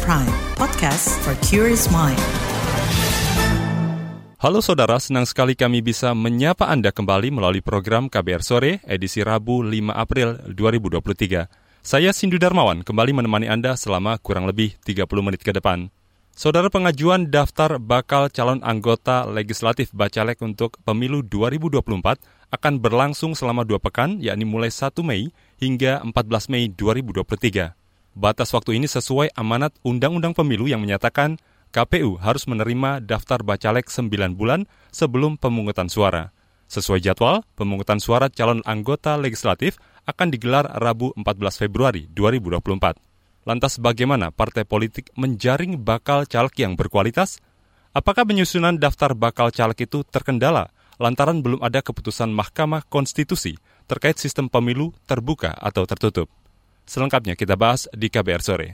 Prime, 0.00 0.32
podcast 0.56 1.20
for 1.20 1.36
curious 1.44 1.92
mind. 1.92 2.16
Halo 4.40 4.64
saudara, 4.64 4.96
senang 4.96 5.28
sekali 5.28 5.52
kami 5.52 5.84
bisa 5.84 6.16
menyapa 6.16 6.64
Anda 6.64 6.96
kembali 6.96 7.28
melalui 7.28 7.60
program 7.60 8.08
KBR 8.08 8.40
Sore 8.40 8.80
edisi 8.88 9.20
Rabu 9.20 9.60
5 9.60 9.92
April 9.92 10.40
2023. 10.48 11.84
Saya 11.84 12.08
Sindu 12.16 12.40
Darmawan 12.40 12.80
kembali 12.88 13.20
menemani 13.20 13.52
Anda 13.52 13.76
selama 13.76 14.16
kurang 14.16 14.48
lebih 14.48 14.80
30 14.80 15.04
menit 15.20 15.44
ke 15.44 15.52
depan. 15.52 15.92
Saudara 16.32 16.72
pengajuan 16.72 17.28
daftar 17.28 17.76
bakal 17.76 18.32
calon 18.32 18.64
anggota 18.64 19.28
legislatif 19.28 19.92
Bacalek 19.92 20.40
untuk 20.40 20.80
pemilu 20.88 21.20
2024 21.20 22.48
akan 22.48 22.74
berlangsung 22.80 23.36
selama 23.36 23.68
dua 23.68 23.76
pekan, 23.76 24.16
yakni 24.24 24.48
mulai 24.48 24.72
1 24.72 24.88
Mei 25.04 25.28
hingga 25.60 26.00
14 26.00 26.48
Mei 26.48 26.72
2023. 26.72 27.81
Batas 28.12 28.52
waktu 28.52 28.76
ini 28.76 28.84
sesuai 28.84 29.32
amanat 29.32 29.72
Undang-Undang 29.80 30.36
Pemilu 30.36 30.68
yang 30.68 30.84
menyatakan 30.84 31.40
KPU 31.72 32.20
harus 32.20 32.44
menerima 32.44 33.00
daftar 33.00 33.40
bacalek 33.40 33.88
9 33.88 34.36
bulan 34.36 34.68
sebelum 34.92 35.40
pemungutan 35.40 35.88
suara. 35.88 36.28
Sesuai 36.68 37.00
jadwal, 37.00 37.40
pemungutan 37.56 38.04
suara 38.04 38.28
calon 38.28 38.60
anggota 38.68 39.16
legislatif 39.16 39.80
akan 40.04 40.28
digelar 40.28 40.68
Rabu 40.76 41.16
14 41.16 41.64
Februari 41.64 42.04
2024. 42.12 43.00
Lantas 43.48 43.80
bagaimana 43.80 44.28
partai 44.28 44.68
politik 44.68 45.08
menjaring 45.16 45.80
bakal 45.80 46.28
caleg 46.28 46.52
yang 46.60 46.76
berkualitas? 46.76 47.40
Apakah 47.96 48.28
penyusunan 48.28 48.76
daftar 48.76 49.16
bakal 49.16 49.48
caleg 49.48 49.88
itu 49.88 50.04
terkendala 50.04 50.68
lantaran 51.00 51.40
belum 51.40 51.64
ada 51.64 51.80
keputusan 51.80 52.28
Mahkamah 52.28 52.84
Konstitusi 52.92 53.56
terkait 53.88 54.20
sistem 54.20 54.52
pemilu 54.52 54.92
terbuka 55.08 55.56
atau 55.56 55.88
tertutup? 55.88 56.28
Selengkapnya 56.84 57.38
kita 57.38 57.54
bahas 57.54 57.86
di 57.94 58.10
KBR 58.10 58.42
Sore. 58.42 58.68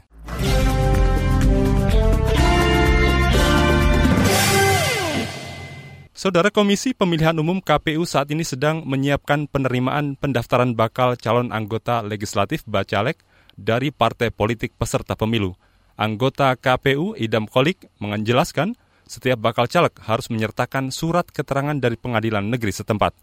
Saudara 6.18 6.50
Komisi 6.50 6.98
Pemilihan 6.98 7.38
Umum 7.38 7.62
KPU 7.62 8.02
saat 8.02 8.26
ini 8.34 8.42
sedang 8.42 8.82
menyiapkan 8.82 9.46
penerimaan 9.46 10.18
pendaftaran 10.18 10.74
bakal 10.74 11.14
calon 11.14 11.54
anggota 11.54 12.02
legislatif 12.02 12.66
Bacalek 12.66 13.22
dari 13.54 13.94
partai 13.94 14.34
politik 14.34 14.74
peserta 14.74 15.14
pemilu. 15.14 15.54
Anggota 15.94 16.50
KPU 16.58 17.14
Idam 17.14 17.46
Kolik 17.46 17.86
menjelaskan 18.02 18.74
setiap 19.06 19.38
bakal 19.38 19.70
caleg 19.70 19.94
harus 20.02 20.26
menyertakan 20.26 20.90
surat 20.90 21.30
keterangan 21.30 21.78
dari 21.78 21.94
pengadilan 21.94 22.50
negeri 22.50 22.74
setempat. 22.74 23.14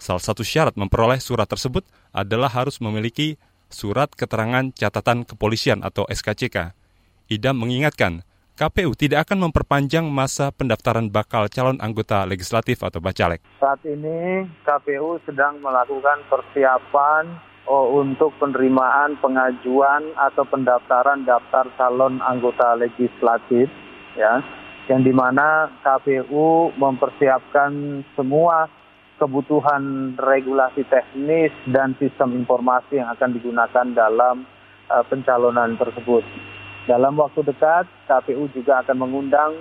Salah 0.00 0.24
satu 0.24 0.40
syarat 0.40 0.72
memperoleh 0.72 1.20
surat 1.20 1.44
tersebut 1.44 1.84
adalah 2.16 2.48
harus 2.48 2.80
memiliki 2.80 3.36
Surat 3.68 4.08
Keterangan 4.12 4.72
Catatan 4.72 5.28
Kepolisian 5.28 5.84
atau 5.84 6.08
SKCK. 6.08 6.72
Idam 7.28 7.60
mengingatkan, 7.60 8.24
KPU 8.58 8.98
tidak 8.98 9.30
akan 9.30 9.46
memperpanjang 9.46 10.02
masa 10.10 10.50
pendaftaran 10.50 11.06
bakal 11.06 11.46
calon 11.46 11.78
anggota 11.78 12.26
legislatif 12.26 12.82
atau 12.82 12.98
bacalek. 12.98 13.38
Saat 13.62 13.86
ini 13.86 14.50
KPU 14.66 15.22
sedang 15.22 15.62
melakukan 15.62 16.26
persiapan 16.26 17.38
oh, 17.70 18.02
untuk 18.02 18.34
penerimaan 18.42 19.14
pengajuan 19.22 20.10
atau 20.18 20.42
pendaftaran 20.42 21.22
daftar 21.22 21.70
calon 21.78 22.18
anggota 22.24 22.74
legislatif 22.74 23.70
ya 24.18 24.42
yang 24.88 25.04
di 25.04 25.12
mana 25.12 25.68
KPU 25.84 26.72
mempersiapkan 26.74 28.02
semua 28.16 28.66
kebutuhan 29.18 30.14
regulasi 30.16 30.86
teknis 30.86 31.50
dan 31.68 31.98
sistem 31.98 32.38
informasi 32.38 33.02
yang 33.02 33.10
akan 33.12 33.34
digunakan 33.34 33.86
dalam 33.92 34.46
uh, 34.88 35.04
pencalonan 35.06 35.74
tersebut. 35.76 36.22
Dalam 36.88 37.20
waktu 37.20 37.44
dekat, 37.44 37.84
KPU 38.08 38.48
juga 38.56 38.80
akan 38.80 38.96
mengundang 38.96 39.52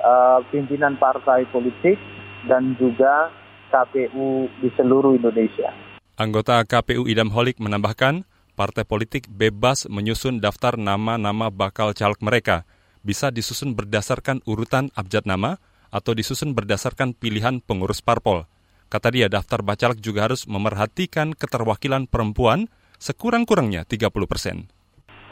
uh, 0.00 0.40
pimpinan 0.48 0.96
partai 0.96 1.44
politik 1.52 2.00
dan 2.48 2.72
juga 2.80 3.28
KPU 3.68 4.48
di 4.62 4.72
seluruh 4.72 5.18
Indonesia. 5.18 5.68
Anggota 6.16 6.64
KPU 6.64 7.04
Idam 7.10 7.28
Holik 7.34 7.60
menambahkan, 7.60 8.24
partai 8.54 8.84
politik 8.84 9.28
bebas 9.28 9.88
menyusun 9.88 10.38
daftar 10.38 10.76
nama-nama 10.76 11.48
bakal 11.48 11.92
caleg 11.92 12.20
mereka. 12.20 12.64
Bisa 13.02 13.34
disusun 13.34 13.74
berdasarkan 13.74 14.40
urutan 14.46 14.88
abjad 14.94 15.26
nama 15.26 15.58
atau 15.90 16.14
disusun 16.16 16.54
berdasarkan 16.56 17.12
pilihan 17.12 17.60
pengurus 17.60 18.00
parpol. 18.00 18.46
Kata 18.92 19.08
dia, 19.08 19.24
daftar 19.24 19.64
bacalek 19.64 20.04
juga 20.04 20.28
harus 20.28 20.44
memerhatikan 20.44 21.32
keterwakilan 21.32 22.04
perempuan 22.04 22.68
sekurang-kurangnya 23.00 23.88
30 23.88 24.28
persen. 24.28 24.68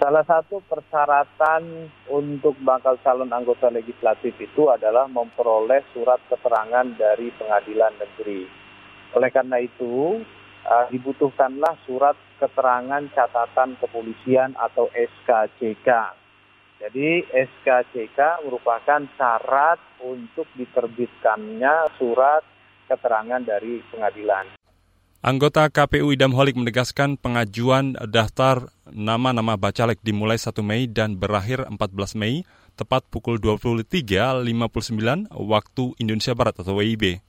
Salah 0.01 0.25
satu 0.25 0.65
persyaratan 0.65 1.93
untuk 2.09 2.57
bakal 2.65 2.97
calon 3.05 3.29
anggota 3.29 3.69
legislatif 3.69 4.33
itu 4.41 4.73
adalah 4.73 5.05
memperoleh 5.13 5.85
surat 5.93 6.25
keterangan 6.33 6.89
dari 6.97 7.29
pengadilan 7.37 8.01
negeri. 8.01 8.49
Oleh 9.13 9.29
karena 9.29 9.61
itu, 9.61 10.25
uh, 10.65 10.89
dibutuhkanlah 10.89 11.85
surat 11.85 12.17
keterangan 12.41 13.05
catatan 13.13 13.77
kepolisian 13.77 14.57
atau 14.57 14.89
SKCK. 14.89 16.17
Jadi 16.81 17.29
SKCK 17.29 18.41
merupakan 18.49 19.05
syarat 19.21 20.01
untuk 20.01 20.49
diterbitkannya 20.57 21.93
surat 22.01 22.41
keterangan 22.91 23.39
dari 23.47 23.79
pengadilan. 23.95 24.59
Anggota 25.21 25.69
KPU 25.69 26.17
Idam 26.17 26.33
Holik 26.33 26.57
menegaskan 26.57 27.21
pengajuan 27.21 27.93
daftar 28.09 28.73
nama-nama 28.89 29.55
bacalek 29.55 30.01
dimulai 30.01 30.41
1 30.41 30.57
Mei 30.65 30.89
dan 30.89 31.21
berakhir 31.21 31.69
14 31.69 31.77
Mei 32.19 32.43
tepat 32.75 33.05
pukul 33.13 33.37
23.59 33.37 34.49
waktu 35.37 35.85
Indonesia 36.01 36.33
Barat 36.33 36.57
atau 36.65 36.81
WIB. 36.81 37.21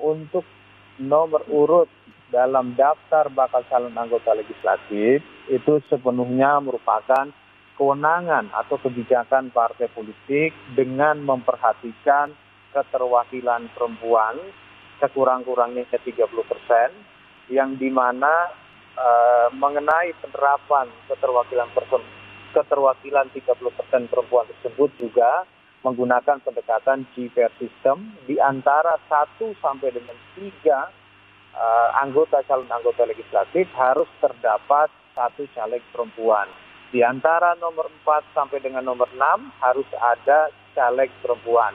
Untuk 0.00 0.48
nomor 0.96 1.44
urut 1.52 1.92
dalam 2.32 2.72
daftar 2.72 3.28
bakal 3.28 3.68
calon 3.68 3.92
anggota 4.00 4.32
legislatif 4.32 5.20
itu 5.52 5.72
sepenuhnya 5.92 6.56
merupakan 6.64 7.28
kewenangan 7.76 8.48
atau 8.54 8.80
kebijakan 8.80 9.52
partai 9.52 9.92
politik 9.92 10.56
dengan 10.72 11.20
memperhatikan 11.20 12.32
keterwakilan 12.72 13.68
perempuan 13.76 14.40
sekurang-kurangnya 15.00 15.88
30 15.88 16.28
persen, 16.44 16.90
yang 17.50 17.74
di 17.74 17.90
mana 17.90 18.52
uh, 18.94 19.48
mengenai 19.56 20.14
penerapan 20.22 20.86
keterwakilan 21.10 21.68
person, 21.74 22.04
keterwakilan 22.54 23.26
30 23.34 23.56
persen 23.74 24.02
perempuan 24.06 24.46
tersebut 24.46 24.90
juga 25.00 25.48
menggunakan 25.80 26.44
pendekatan 26.44 27.08
GPR 27.16 27.52
system 27.56 28.12
di 28.28 28.36
antara 28.36 29.00
satu 29.08 29.56
sampai 29.64 29.96
dengan 29.96 30.16
tiga 30.36 30.92
uh, 31.56 31.88
anggota 32.04 32.44
calon 32.44 32.68
anggota 32.68 33.08
legislatif 33.08 33.64
harus 33.72 34.08
terdapat 34.20 34.92
satu 35.16 35.48
caleg 35.56 35.80
perempuan. 35.90 36.46
Di 36.90 37.06
antara 37.06 37.54
nomor 37.62 37.86
4 38.02 38.34
sampai 38.34 38.58
dengan 38.58 38.82
nomor 38.82 39.06
6 39.14 39.62
harus 39.62 39.86
ada 40.02 40.50
caleg 40.74 41.08
perempuan 41.22 41.72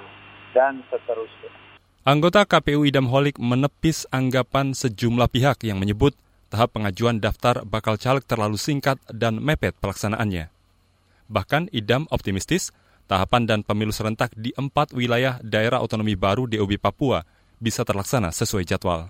dan 0.51 0.83
seterusnya. 0.91 1.64
Anggota 2.05 2.45
KPU 2.45 2.85
Idam 2.85 3.09
Holik 3.09 3.41
menepis 3.41 4.05
anggapan 4.13 4.77
sejumlah 4.77 5.25
pihak 5.25 5.65
yang 5.65 5.81
menyebut 5.81 6.13
tahap 6.53 6.77
pengajuan 6.77 7.17
daftar 7.17 7.65
bakal 7.65 7.97
caleg 7.97 8.21
terlalu 8.29 8.61
singkat 8.61 9.01
dan 9.09 9.41
mepet 9.41 9.73
pelaksanaannya. 9.81 10.53
Bahkan 11.33 11.73
Idam 11.73 12.05
optimistis 12.13 12.69
tahapan 13.09 13.49
dan 13.49 13.59
pemilu 13.65 13.89
serentak 13.89 14.37
di 14.37 14.53
empat 14.53 14.93
wilayah 14.93 15.41
daerah 15.41 15.81
otonomi 15.81 16.13
baru 16.13 16.45
DOB 16.45 16.77
Papua 16.77 17.25
bisa 17.57 17.81
terlaksana 17.81 18.29
sesuai 18.29 18.69
jadwal. 18.69 19.09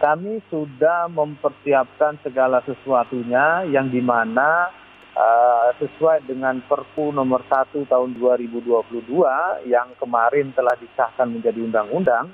Kami 0.00 0.40
sudah 0.48 1.12
mempersiapkan 1.12 2.24
segala 2.24 2.64
sesuatunya 2.64 3.68
yang 3.68 3.92
di 3.92 4.00
mana 4.00 4.72
Uh, 5.10 5.74
sesuai 5.82 6.22
dengan 6.22 6.62
Perpu 6.62 7.10
nomor 7.10 7.42
1 7.50 7.82
tahun 7.90 8.14
2022 8.14 9.10
yang 9.66 9.90
kemarin 9.98 10.54
telah 10.54 10.78
disahkan 10.78 11.26
menjadi 11.26 11.66
undang-undang, 11.66 12.30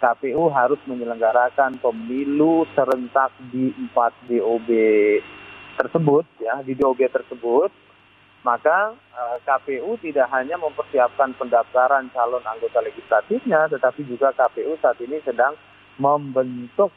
KPU 0.00 0.48
harus 0.48 0.80
menyelenggarakan 0.88 1.76
pemilu 1.84 2.64
serentak 2.72 3.28
di 3.52 3.76
4 3.92 4.28
DOB 4.28 4.68
tersebut 5.76 6.24
ya, 6.40 6.64
di 6.64 6.72
DOB 6.72 7.00
tersebut. 7.12 7.68
Maka 8.44 8.92
eh, 8.92 9.36
KPU 9.44 9.96
tidak 10.00 10.28
hanya 10.32 10.60
mempersiapkan 10.60 11.32
pendaftaran 11.36 12.12
calon 12.12 12.44
anggota 12.44 12.80
legislatifnya, 12.84 13.68
tetapi 13.72 14.04
juga 14.04 14.32
KPU 14.36 14.76
saat 14.80 15.00
ini 15.00 15.20
sedang 15.24 15.56
membentuk 15.96 16.90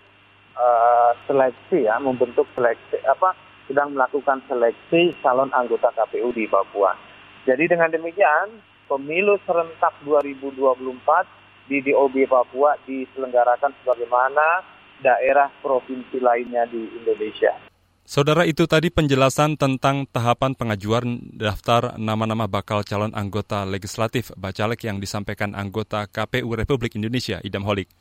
uh, 0.57 1.13
seleksi 1.29 1.85
ya, 1.85 2.01
membentuk 2.01 2.49
seleksi 2.57 2.97
apa 3.05 3.46
sedang 3.67 3.93
melakukan 3.93 4.41
seleksi 4.47 5.13
calon 5.21 5.51
anggota 5.51 5.91
KPU 5.93 6.31
di 6.33 6.47
Papua. 6.47 6.95
Jadi 7.43 7.67
dengan 7.67 7.91
demikian, 7.91 8.59
pemilu 8.87 9.35
serentak 9.43 9.93
2024 10.03 11.67
di 11.67 11.83
DOB 11.83 12.15
Papua 12.31 12.79
diselenggarakan 12.87 13.75
sebagaimana 13.83 14.63
daerah 15.03 15.51
provinsi 15.61 16.17
lainnya 16.17 16.65
di 16.65 16.87
Indonesia. 16.95 17.53
Saudara 18.07 18.47
itu 18.47 18.63
tadi 18.71 18.87
penjelasan 18.87 19.59
tentang 19.59 20.07
tahapan 20.07 20.55
pengajuan 20.55 21.19
daftar 21.35 21.99
nama-nama 21.99 22.47
bakal 22.47 22.79
calon 22.87 23.11
anggota 23.11 23.67
legislatif 23.67 24.31
Bacalek 24.39 24.87
yang 24.87 25.03
disampaikan 25.03 25.51
anggota 25.51 26.07
KPU 26.07 26.55
Republik 26.55 26.95
Indonesia 26.95 27.43
Idam 27.43 27.67
Holik. 27.67 27.91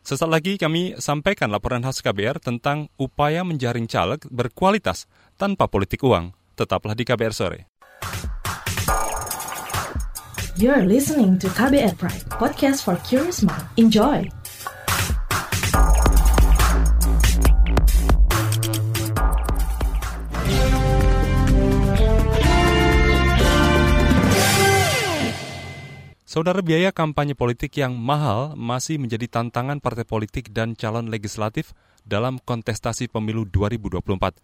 Sesaat 0.00 0.32
lagi 0.32 0.56
kami 0.56 0.96
sampaikan 0.96 1.52
laporan 1.52 1.84
khas 1.84 2.00
KBR 2.00 2.40
tentang 2.40 2.88
upaya 2.96 3.44
menjaring 3.44 3.84
caleg 3.84 4.24
berkualitas 4.32 5.04
tanpa 5.36 5.68
politik 5.68 6.00
uang. 6.00 6.32
Tetaplah 6.56 6.96
di 6.96 7.04
KBR 7.04 7.34
sore. 7.36 7.60
You're 10.60 10.84
listening 10.84 11.40
to 11.40 11.48
KBR 11.48 11.96
Pride, 11.96 12.24
podcast 12.36 12.84
for 12.84 12.96
curious 13.08 13.40
mind. 13.40 13.64
Enjoy. 13.80 14.39
Saudara 26.30 26.62
biaya 26.62 26.94
kampanye 26.94 27.34
politik 27.34 27.74
yang 27.74 27.98
mahal 27.98 28.54
masih 28.54 29.02
menjadi 29.02 29.26
tantangan 29.26 29.82
partai 29.82 30.06
politik 30.06 30.54
dan 30.54 30.78
calon 30.78 31.10
legislatif 31.10 31.74
dalam 32.06 32.38
kontestasi 32.38 33.10
pemilu 33.10 33.50
2024. 33.50 34.38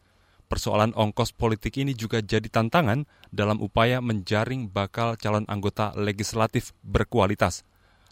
Persoalan 0.50 0.90
ongkos 0.98 1.30
politik 1.30 1.78
ini 1.78 1.94
juga 1.94 2.18
jadi 2.18 2.50
tantangan 2.50 3.06
dalam 3.30 3.62
upaya 3.62 4.02
menjaring 4.02 4.66
bakal 4.66 5.14
calon 5.14 5.46
anggota 5.46 5.94
legislatif 5.94 6.74
berkualitas. 6.82 7.62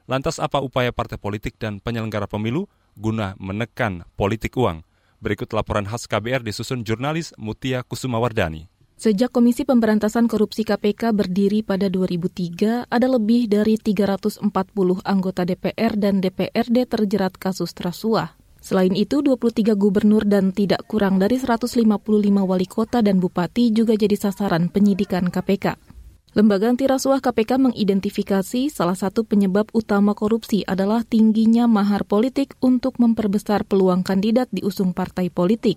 Lantas 0.06 0.38
apa 0.38 0.62
upaya 0.62 0.94
partai 0.94 1.19
politik 1.19 1.59
dan 1.59 1.82
penyelenggara 1.82 2.31
pemilu 2.31 2.71
guna 2.94 3.35
menekan 3.43 4.06
politik 4.15 4.55
uang? 4.55 4.87
Berikut 5.19 5.50
laporan 5.50 5.91
khas 5.91 6.06
KBR 6.06 6.47
disusun 6.47 6.87
jurnalis 6.87 7.35
Mutia 7.35 7.82
Kusumawardani. 7.82 8.71
Sejak 9.04 9.36
Komisi 9.36 9.68
Pemberantasan 9.68 10.24
Korupsi 10.32 10.64
KPK 10.64 11.12
berdiri 11.12 11.60
pada 11.60 11.92
2003, 11.92 12.88
ada 12.88 13.04
lebih 13.04 13.52
dari 13.52 13.76
340 13.76 14.40
anggota 15.04 15.44
DPR 15.44 15.92
dan 15.92 16.24
DPRD 16.24 16.88
terjerat 16.88 17.36
kasus 17.36 17.76
trasuah. 17.76 18.32
Selain 18.64 18.96
itu, 18.96 19.20
23 19.20 19.76
gubernur 19.76 20.24
dan 20.24 20.56
tidak 20.56 20.88
kurang 20.88 21.20
dari 21.20 21.36
155 21.36 21.84
wali 22.48 22.64
kota 22.64 23.04
dan 23.04 23.20
bupati 23.20 23.76
juga 23.76 23.92
jadi 23.92 24.16
sasaran 24.16 24.72
penyidikan 24.72 25.28
KPK. 25.28 25.76
Lembaga 26.32 26.72
anti 26.72 26.88
rasuah 26.88 27.20
KPK 27.20 27.60
mengidentifikasi 27.60 28.72
salah 28.72 28.96
satu 28.96 29.28
penyebab 29.28 29.68
utama 29.76 30.16
korupsi 30.16 30.64
adalah 30.64 31.04
tingginya 31.04 31.68
mahar 31.68 32.08
politik 32.08 32.56
untuk 32.64 32.96
memperbesar 32.96 33.68
peluang 33.68 34.00
kandidat 34.00 34.48
diusung 34.48 34.96
partai 34.96 35.28
politik. 35.28 35.76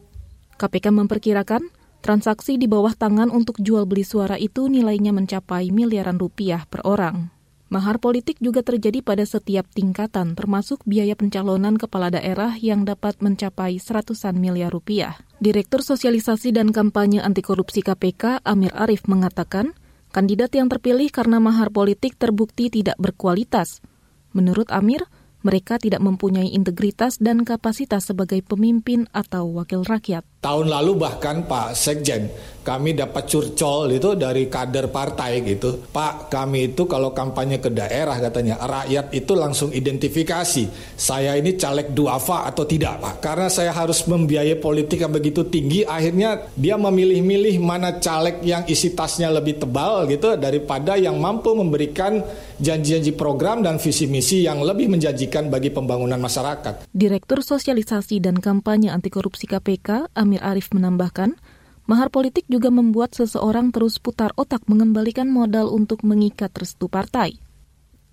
KPK 0.55 0.95
memperkirakan 0.95 1.75
Transaksi 1.99 2.55
di 2.55 2.69
bawah 2.69 2.93
tangan 2.93 3.33
untuk 3.33 3.57
jual 3.59 3.83
beli 3.89 4.05
suara 4.05 4.37
itu 4.37 4.69
nilainya 4.69 5.11
mencapai 5.11 5.73
miliaran 5.73 6.21
rupiah 6.21 6.63
per 6.69 6.85
orang. 6.85 7.33
Mahar 7.67 7.99
politik 7.99 8.39
juga 8.39 8.63
terjadi 8.63 9.03
pada 9.03 9.27
setiap 9.27 9.67
tingkatan, 9.75 10.39
termasuk 10.39 10.79
biaya 10.87 11.19
pencalonan 11.19 11.75
kepala 11.75 12.07
daerah 12.07 12.55
yang 12.55 12.87
dapat 12.87 13.19
mencapai 13.19 13.75
seratusan 13.75 14.39
miliar 14.39 14.71
rupiah. 14.71 15.19
Direktur 15.43 15.83
Sosialisasi 15.83 16.55
dan 16.55 16.71
Kampanye 16.71 17.19
Anti 17.19 17.43
Korupsi 17.43 17.83
KPK, 17.83 18.39
Amir 18.47 18.71
Arif, 18.71 19.03
mengatakan, 19.11 19.75
kandidat 20.15 20.55
yang 20.55 20.71
terpilih 20.71 21.11
karena 21.11 21.43
mahar 21.43 21.67
politik 21.67 22.15
terbukti 22.15 22.71
tidak 22.71 22.95
berkualitas. 23.03 23.83
Menurut 24.31 24.71
Amir, 24.71 25.03
mereka 25.43 25.75
tidak 25.75 25.99
mempunyai 25.99 26.47
integritas 26.47 27.19
dan 27.19 27.43
kapasitas 27.43 28.07
sebagai 28.07 28.39
pemimpin 28.47 29.11
atau 29.11 29.51
wakil 29.51 29.83
rakyat. 29.83 30.23
Tahun 30.37 30.69
lalu 30.69 31.01
bahkan 31.01 31.49
Pak 31.49 31.73
Sekjen 31.73 32.29
kami 32.67 32.91
dapat 32.91 33.31
curcol 33.31 33.87
itu 33.95 34.19
dari 34.19 34.51
kader 34.51 34.91
partai 34.91 35.39
gitu. 35.39 35.87
Pak, 35.87 36.27
kami 36.27 36.75
itu 36.75 36.83
kalau 36.83 37.15
kampanye 37.15 37.63
ke 37.63 37.71
daerah 37.71 38.19
katanya 38.19 38.59
rakyat 38.59 39.15
itu 39.15 39.31
langsung 39.39 39.71
identifikasi 39.71 40.67
saya 40.99 41.39
ini 41.39 41.55
caleg 41.55 41.95
duafa 41.95 42.43
atau 42.43 42.67
tidak, 42.67 42.99
Pak. 42.99 43.15
Karena 43.23 43.47
saya 43.47 43.71
harus 43.71 44.03
membiayai 44.03 44.59
politik 44.59 44.99
yang 44.99 45.15
begitu 45.15 45.47
tinggi, 45.47 45.87
akhirnya 45.87 46.51
dia 46.59 46.75
memilih-milih 46.75 47.55
mana 47.63 48.03
caleg 48.03 48.43
yang 48.43 48.67
isi 48.67 48.91
tasnya 48.91 49.31
lebih 49.31 49.63
tebal 49.63 50.03
gitu 50.11 50.35
daripada 50.35 50.99
yang 50.99 51.15
mampu 51.23 51.55
memberikan 51.55 52.19
janji-janji 52.59 53.15
program 53.15 53.63
dan 53.63 53.79
visi 53.79 54.09
misi 54.09 54.43
yang 54.43 54.59
lebih 54.59 54.91
menjanjikan 54.91 55.47
bagi 55.47 55.71
pembangunan 55.71 56.19
masyarakat. 56.19 56.89
Direktur 56.91 57.45
Sosialisasi 57.45 58.19
dan 58.19 58.43
Kampanye 58.43 58.91
Anti 58.91 59.07
Korupsi 59.13 59.47
KPK, 59.47 60.11
Amir 60.27 60.43
Arif 60.43 60.75
menambahkan, 60.75 61.39
mahar 61.87 62.11
politik 62.11 62.43
juga 62.51 62.67
membuat 62.67 63.15
seseorang 63.15 63.71
terus 63.71 63.95
putar 63.95 64.35
otak 64.35 64.67
mengembalikan 64.67 65.31
modal 65.31 65.71
untuk 65.71 66.03
mengikat 66.03 66.51
restu 66.59 66.91
partai. 66.91 67.39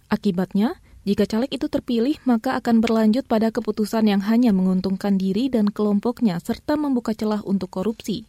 Akibatnya, 0.07 0.79
jika 1.03 1.27
caleg 1.27 1.51
itu 1.51 1.67
terpilih, 1.67 2.17
maka 2.23 2.55
akan 2.55 2.79
berlanjut 2.79 3.27
pada 3.27 3.51
keputusan 3.51 4.09
yang 4.09 4.23
hanya 4.25 4.55
menguntungkan 4.55 5.19
diri 5.19 5.51
dan 5.51 5.69
kelompoknya 5.69 6.39
serta 6.39 6.79
membuka 6.79 7.13
celah 7.13 7.43
untuk 7.43 7.75
korupsi. 7.75 8.25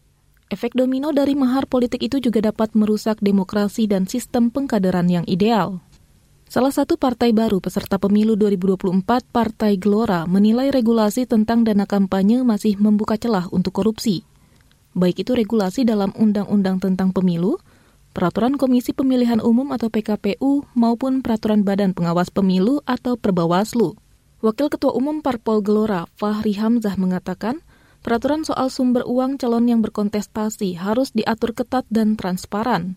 Efek 0.49 0.73
domino 0.73 1.13
dari 1.13 1.37
mahar 1.37 1.69
politik 1.69 2.01
itu 2.01 2.17
juga 2.17 2.51
dapat 2.51 2.73
merusak 2.73 3.21
demokrasi 3.21 3.85
dan 3.85 4.09
sistem 4.09 4.49
pengkaderan 4.49 5.07
yang 5.07 5.25
ideal. 5.29 5.79
Salah 6.45 6.69
satu 6.69 6.95
partai 7.01 7.33
baru 7.33 7.57
peserta 7.57 7.97
pemilu 7.97 8.37
2024, 8.37 9.01
Partai 9.33 9.81
Gelora, 9.81 10.29
menilai 10.29 10.69
regulasi 10.69 11.25
tentang 11.25 11.65
dana 11.65 11.89
kampanye 11.89 12.45
masih 12.45 12.77
membuka 12.77 13.17
celah 13.17 13.49
untuk 13.49 13.73
korupsi. 13.73 14.21
Baik 14.93 15.25
itu 15.25 15.35
regulasi 15.35 15.83
dalam 15.83 16.13
Undang-Undang 16.15 16.79
tentang 16.79 17.11
Pemilu, 17.11 17.59
Peraturan 18.15 18.55
Komisi 18.55 18.95
Pemilihan 18.95 19.43
Umum 19.43 19.75
atau 19.75 19.91
PKPU, 19.91 20.63
maupun 20.71 21.19
Peraturan 21.19 21.67
Badan 21.67 21.91
Pengawas 21.91 22.31
Pemilu 22.31 22.79
atau 22.87 23.19
Perbawaslu. 23.19 23.97
Wakil 24.39 24.71
Ketua 24.71 24.95
Umum 24.95 25.19
Parpol 25.19 25.59
Gelora, 25.65 26.07
Fahri 26.15 26.55
Hamzah 26.55 26.95
mengatakan, 26.95 27.59
peraturan 28.05 28.45
soal 28.47 28.71
sumber 28.71 29.03
uang 29.03 29.35
calon 29.41 29.67
yang 29.67 29.81
berkontestasi 29.81 30.79
harus 30.79 31.11
diatur 31.11 31.51
ketat 31.51 31.83
dan 31.91 32.15
transparan. 32.15 32.95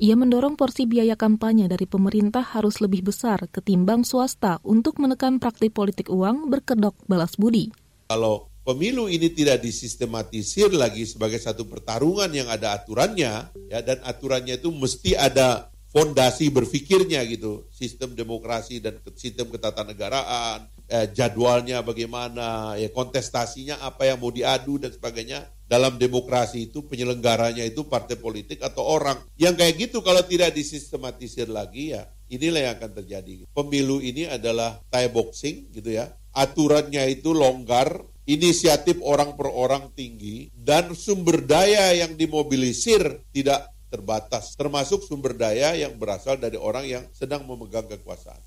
Ia 0.00 0.16
mendorong 0.16 0.56
porsi 0.56 0.88
biaya 0.88 1.12
kampanye 1.12 1.68
dari 1.68 1.84
pemerintah 1.84 2.40
harus 2.40 2.80
lebih 2.80 3.12
besar 3.12 3.52
ketimbang 3.52 4.00
swasta 4.00 4.56
untuk 4.64 4.96
menekan 4.96 5.36
praktik 5.36 5.76
politik 5.76 6.08
uang 6.08 6.48
berkedok 6.48 6.96
balas 7.04 7.36
budi. 7.36 7.68
Kalau 8.08 8.48
pemilu 8.64 9.12
ini 9.12 9.28
tidak 9.28 9.60
disistematisir 9.60 10.72
lagi 10.72 11.04
sebagai 11.04 11.36
satu 11.36 11.68
pertarungan 11.68 12.32
yang 12.32 12.48
ada 12.48 12.80
aturannya, 12.80 13.52
ya 13.68 13.78
dan 13.84 14.00
aturannya 14.00 14.56
itu 14.56 14.72
mesti 14.72 15.20
ada 15.20 15.68
fondasi 15.92 16.48
berpikirnya 16.48 17.20
gitu, 17.28 17.68
sistem 17.68 18.16
demokrasi 18.16 18.80
dan 18.80 19.04
sistem 19.20 19.52
ketatanegaraan, 19.52 20.64
eh, 20.88 21.12
jadwalnya 21.12 21.84
bagaimana, 21.84 22.72
ya 22.80 22.88
kontestasinya 22.88 23.84
apa 23.84 24.08
yang 24.08 24.16
mau 24.16 24.32
diadu 24.32 24.80
dan 24.80 24.96
sebagainya 24.96 25.44
dalam 25.70 25.94
demokrasi 25.94 26.66
itu 26.66 26.82
penyelenggaranya 26.82 27.62
itu 27.62 27.86
partai 27.86 28.18
politik 28.18 28.58
atau 28.58 28.82
orang. 28.82 29.22
Yang 29.38 29.54
kayak 29.62 29.74
gitu 29.78 29.98
kalau 30.02 30.26
tidak 30.26 30.50
disistematisir 30.50 31.46
lagi 31.46 31.94
ya 31.94 32.10
inilah 32.26 32.60
yang 32.66 32.74
akan 32.82 32.90
terjadi. 32.98 33.46
Pemilu 33.54 34.02
ini 34.02 34.26
adalah 34.26 34.82
Thai 34.90 35.06
boxing 35.14 35.70
gitu 35.70 35.94
ya. 35.94 36.10
Aturannya 36.34 37.06
itu 37.10 37.30
longgar, 37.30 38.02
inisiatif 38.26 38.98
orang 39.02 39.38
per 39.38 39.50
orang 39.50 39.94
tinggi 39.94 40.50
dan 40.54 40.94
sumber 40.94 41.42
daya 41.42 41.94
yang 41.94 42.18
dimobilisir 42.18 43.22
tidak 43.30 43.70
terbatas 43.90 44.54
termasuk 44.54 45.02
sumber 45.02 45.34
daya 45.34 45.74
yang 45.74 45.98
berasal 45.98 46.38
dari 46.38 46.54
orang 46.54 46.86
yang 46.86 47.02
sedang 47.10 47.42
memegang 47.42 47.90
kekuasaan. 47.90 48.38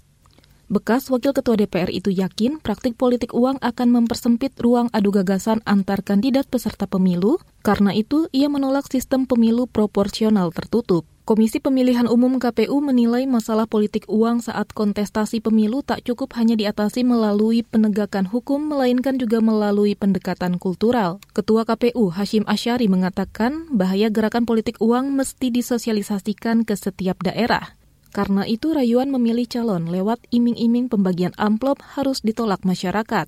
Bekas 0.71 1.11
Wakil 1.11 1.35
Ketua 1.35 1.59
DPR 1.59 1.91
itu 1.91 2.07
yakin 2.07 2.63
praktik 2.63 2.95
politik 2.95 3.35
uang 3.35 3.59
akan 3.59 3.87
mempersempit 3.91 4.55
ruang 4.63 4.87
adu 4.95 5.11
gagasan 5.11 5.59
antar 5.67 5.99
kandidat 6.07 6.47
peserta 6.47 6.87
pemilu, 6.87 7.35
karena 7.67 7.91
itu 7.91 8.31
ia 8.31 8.47
menolak 8.47 8.87
sistem 8.87 9.27
pemilu 9.27 9.67
proporsional 9.67 10.55
tertutup. 10.55 11.03
Komisi 11.23 11.63
Pemilihan 11.63 12.03
Umum 12.03 12.35
KPU 12.35 12.83
menilai 12.83 13.23
masalah 13.23 13.63
politik 13.63 14.03
uang 14.11 14.43
saat 14.43 14.75
kontestasi 14.75 15.39
pemilu 15.39 15.79
tak 15.79 16.03
cukup 16.03 16.35
hanya 16.35 16.59
diatasi 16.59 17.07
melalui 17.07 17.63
penegakan 17.63 18.27
hukum, 18.27 18.59
melainkan 18.59 19.15
juga 19.15 19.39
melalui 19.39 19.95
pendekatan 19.95 20.59
kultural. 20.59 21.23
Ketua 21.31 21.63
KPU 21.63 22.11
Hashim 22.11 22.43
Asyari 22.43 22.91
mengatakan 22.91 23.71
bahaya 23.71 24.11
gerakan 24.11 24.43
politik 24.43 24.75
uang 24.83 25.15
mesti 25.15 25.47
disosialisasikan 25.47 26.67
ke 26.67 26.75
setiap 26.75 27.23
daerah. 27.23 27.79
Karena 28.13 28.45
itu 28.45 28.77
rayuan 28.77 29.09
memilih 29.09 29.49
calon 29.49 29.89
lewat 29.89 30.21
iming-iming 30.29 30.85
pembagian 30.85 31.33
amplop 31.33 31.81
harus 31.97 32.21
ditolak 32.21 32.61
masyarakat. 32.61 33.25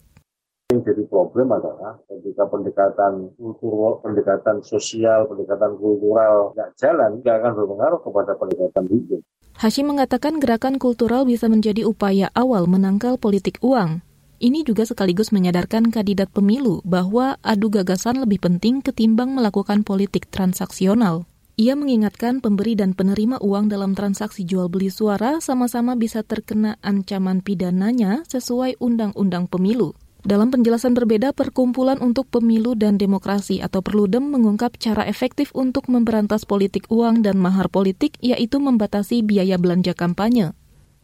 Yang 0.69 0.81
jadi 0.85 1.03
problem 1.09 1.49
adalah 1.57 1.97
ketika 2.05 2.45
pendekatan 2.45 3.33
kultural, 3.33 3.97
pendekatan 4.05 4.61
sosial, 4.61 5.25
pendekatan 5.25 5.73
kultural 5.81 6.53
nggak 6.53 6.69
jalan, 6.77 7.17
nggak 7.21 7.35
akan 7.41 7.53
berpengaruh 7.57 7.99
kepada 8.05 8.31
pendekatan 8.37 8.85
hidup. 8.93 9.21
Hashim 9.57 9.89
mengatakan 9.89 10.37
gerakan 10.37 10.77
kultural 10.77 11.25
bisa 11.25 11.49
menjadi 11.49 11.81
upaya 11.81 12.29
awal 12.37 12.69
menangkal 12.69 13.17
politik 13.17 13.57
uang. 13.65 14.05
Ini 14.37 14.61
juga 14.67 14.85
sekaligus 14.85 15.33
menyadarkan 15.33 15.89
kandidat 15.89 16.29
pemilu 16.29 16.85
bahwa 16.85 17.41
adu 17.41 17.73
gagasan 17.73 18.21
lebih 18.21 18.43
penting 18.43 18.85
ketimbang 18.85 19.33
melakukan 19.33 19.81
politik 19.81 20.29
transaksional. 20.29 21.25
Ia 21.55 21.71
mengingatkan 21.79 22.43
pemberi 22.43 22.75
dan 22.75 22.91
penerima 22.91 23.39
uang 23.39 23.71
dalam 23.71 23.95
transaksi 23.95 24.43
jual 24.43 24.67
beli 24.67 24.91
suara 24.91 25.39
sama-sama 25.39 25.95
bisa 25.95 26.19
terkena 26.19 26.75
ancaman 26.83 27.39
pidananya 27.39 28.27
sesuai 28.27 28.75
Undang-Undang 28.83 29.47
Pemilu. 29.47 29.95
Dalam 30.27 30.51
penjelasan 30.51 30.91
berbeda, 30.91 31.31
Perkumpulan 31.31 32.03
untuk 32.03 32.27
Pemilu 32.27 32.75
dan 32.75 32.99
Demokrasi 32.99 33.63
atau 33.63 33.79
Perludem 33.79 34.35
mengungkap 34.35 34.75
cara 34.75 35.07
efektif 35.07 35.55
untuk 35.55 35.87
memberantas 35.87 36.43
politik 36.43 36.91
uang 36.91 37.23
dan 37.23 37.39
mahar 37.39 37.71
politik, 37.71 38.19
yaitu 38.19 38.59
membatasi 38.59 39.23
biaya 39.23 39.55
belanja 39.55 39.95
kampanye. 39.95 40.51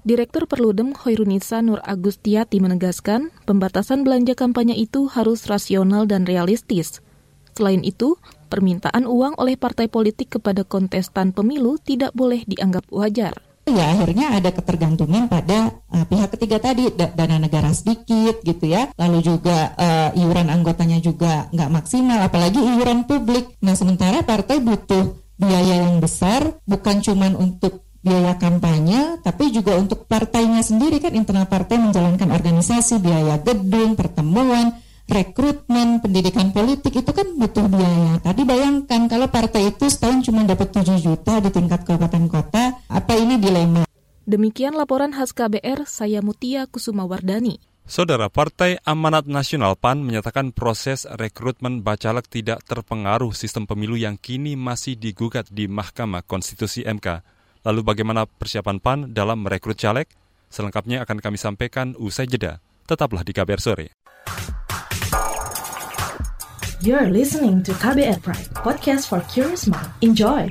Direktur 0.03 0.51
Perludem 0.51 0.91
Hoirunisa 0.99 1.63
Nur 1.63 1.79
Agustiati 1.79 2.59
menegaskan, 2.59 3.31
pembatasan 3.47 4.03
belanja 4.03 4.35
kampanye 4.35 4.75
itu 4.75 5.07
harus 5.07 5.47
rasional 5.47 6.09
dan 6.09 6.27
realistis. 6.27 6.99
Selain 7.55 7.85
itu, 7.87 8.19
permintaan 8.51 9.07
uang 9.07 9.39
oleh 9.39 9.55
partai 9.55 9.87
politik 9.87 10.35
kepada 10.35 10.67
kontestan 10.67 11.31
pemilu 11.31 11.79
tidak 11.79 12.11
boleh 12.11 12.43
dianggap 12.43 12.83
wajar. 12.91 13.39
Ya 13.63 13.93
akhirnya 13.93 14.35
ada 14.35 14.51
ketergantungan 14.51 15.31
pada 15.31 15.71
uh, 15.93 16.03
pihak 16.09 16.33
ketiga 16.35 16.59
tadi 16.59 16.91
dana 16.91 17.39
negara 17.39 17.71
sedikit 17.71 18.43
gitu 18.43 18.67
ya, 18.67 18.91
lalu 18.99 19.23
juga 19.23 19.71
uh, 19.77 20.09
iuran 20.17 20.51
anggotanya 20.51 20.99
juga 20.99 21.47
nggak 21.53 21.69
maksimal, 21.71 22.19
apalagi 22.25 22.59
iuran 22.59 23.07
publik. 23.07 23.55
Nah 23.63 23.77
sementara 23.77 24.25
partai 24.27 24.59
butuh 24.59 25.15
biaya 25.39 25.87
yang 25.87 26.01
besar, 26.03 26.57
bukan 26.65 27.05
cuma 27.05 27.29
untuk 27.37 27.85
biaya 28.01 28.33
kampanye, 28.41 29.21
tapi 29.21 29.53
juga 29.53 29.77
untuk 29.77 30.09
partainya 30.09 30.65
sendiri 30.65 30.97
kan 30.97 31.13
internal 31.13 31.45
partai 31.45 31.77
menjalankan 31.77 32.33
organisasi, 32.33 32.97
biaya 32.97 33.37
gedung, 33.45 33.93
pertemuan, 33.93 34.73
rekrutmen, 35.11 35.99
pendidikan 35.99 36.55
politik 36.55 37.03
itu 37.03 37.11
kan 37.11 37.27
butuh 37.35 37.67
biaya. 37.67 38.23
Tadi 38.23 38.41
bayangkan 38.47 39.11
kalau 39.11 39.27
partai 39.27 39.75
itu 39.75 39.91
setahun 39.91 40.31
cuma 40.31 40.47
dapat 40.47 40.71
7 40.71 40.97
juta 41.03 41.43
di 41.43 41.51
tingkat 41.51 41.83
kabupaten 41.83 42.25
kota, 42.31 42.79
apa 42.87 43.13
ini 43.19 43.35
dilema? 43.35 43.83
Demikian 44.23 44.79
laporan 44.79 45.11
khas 45.11 45.35
KBR, 45.35 45.83
saya 45.83 46.23
Mutia 46.23 46.63
Kusuma 46.71 47.03
Wardani. 47.03 47.59
Saudara 47.83 48.31
Partai 48.31 48.79
Amanat 48.87 49.27
Nasional 49.27 49.75
PAN 49.75 49.99
menyatakan 49.99 50.55
proses 50.55 51.03
rekrutmen 51.03 51.83
bacalek 51.83 52.29
tidak 52.31 52.63
terpengaruh 52.63 53.35
sistem 53.35 53.67
pemilu 53.67 53.99
yang 53.99 54.15
kini 54.15 54.55
masih 54.55 54.95
digugat 54.95 55.51
di 55.51 55.67
Mahkamah 55.67 56.23
Konstitusi 56.23 56.87
MK. 56.87 57.25
Lalu 57.67 57.81
bagaimana 57.83 58.23
persiapan 58.29 58.79
PAN 58.79 58.99
dalam 59.11 59.43
merekrut 59.43 59.75
caleg? 59.75 60.07
Selengkapnya 60.47 61.03
akan 61.03 61.19
kami 61.19 61.35
sampaikan 61.35 61.91
usai 61.99 62.29
jeda. 62.29 62.63
Tetaplah 62.87 63.27
di 63.27 63.35
KBR 63.35 63.59
Sore. 63.59 63.87
You're 66.81 67.13
listening 67.13 67.61
to 67.69 67.77
KBR 67.77 68.25
Pride, 68.25 68.49
podcast 68.57 69.05
for 69.05 69.21
curious 69.29 69.69
mind. 69.69 69.85
Enjoy! 70.01 70.49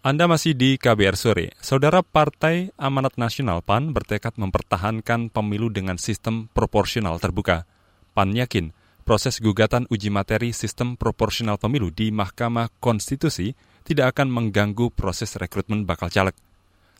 Anda 0.00 0.24
masih 0.24 0.56
di 0.56 0.80
KBR 0.80 1.20
Sore. 1.20 1.52
Saudara 1.60 2.00
Partai 2.00 2.72
Amanat 2.80 3.20
Nasional 3.20 3.60
PAN 3.60 3.92
bertekad 3.92 4.40
mempertahankan 4.40 5.28
pemilu 5.28 5.68
dengan 5.68 6.00
sistem 6.00 6.48
proporsional 6.56 7.20
terbuka. 7.20 7.68
PAN 8.16 8.32
yakin 8.32 8.72
proses 9.04 9.44
gugatan 9.44 9.84
uji 9.92 10.08
materi 10.08 10.56
sistem 10.56 10.96
proporsional 10.96 11.60
pemilu 11.60 11.92
di 11.92 12.08
Mahkamah 12.08 12.72
Konstitusi 12.80 13.52
tidak 13.84 14.16
akan 14.16 14.30
mengganggu 14.30 14.88
proses 14.94 15.34
rekrutmen 15.36 15.84
bakal 15.84 16.08
caleg. 16.08 16.34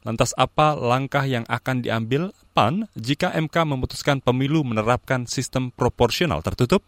Lantas 0.02 0.34
apa 0.34 0.74
langkah 0.74 1.22
yang 1.22 1.46
akan 1.46 1.86
diambil 1.86 2.34
PAN 2.52 2.90
jika 2.98 3.30
MK 3.38 3.54
memutuskan 3.64 4.18
pemilu 4.18 4.66
menerapkan 4.66 5.30
sistem 5.30 5.70
proporsional 5.70 6.42
tertutup? 6.42 6.82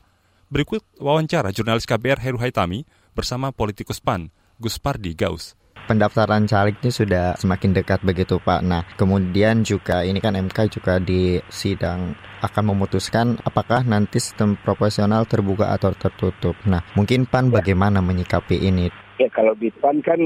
Berikut 0.50 0.82
wawancara 0.98 1.54
jurnalis 1.54 1.86
KBR 1.86 2.18
Heru 2.18 2.42
Haitami 2.42 2.82
bersama 3.14 3.54
politikus 3.54 4.02
PAN, 4.02 4.34
Gus 4.58 4.82
Pardi 4.82 5.14
Gaus 5.14 5.54
pendaftaran 5.84 6.48
calegnya 6.48 6.90
sudah 6.90 7.26
semakin 7.36 7.76
dekat 7.76 8.00
begitu 8.02 8.40
Pak. 8.40 8.60
Nah, 8.64 8.82
kemudian 8.96 9.62
juga 9.62 10.02
ini 10.02 10.18
kan 10.18 10.34
MK 10.34 10.80
juga 10.80 10.96
di 10.96 11.38
sidang 11.52 12.16
akan 12.40 12.64
memutuskan 12.72 13.40
apakah 13.44 13.84
nanti 13.84 14.20
sistem 14.20 14.56
proporsional 14.56 15.24
terbuka 15.28 15.72
atau 15.72 15.92
tertutup. 15.96 16.56
Nah, 16.68 16.84
mungkin 16.96 17.28
PAN 17.28 17.52
bagaimana 17.52 18.00
menyikapi 18.00 18.64
ini? 18.64 18.88
Ya, 19.14 19.30
kalau 19.30 19.54
di 19.54 19.70
PAN 19.70 20.02
kan 20.02 20.18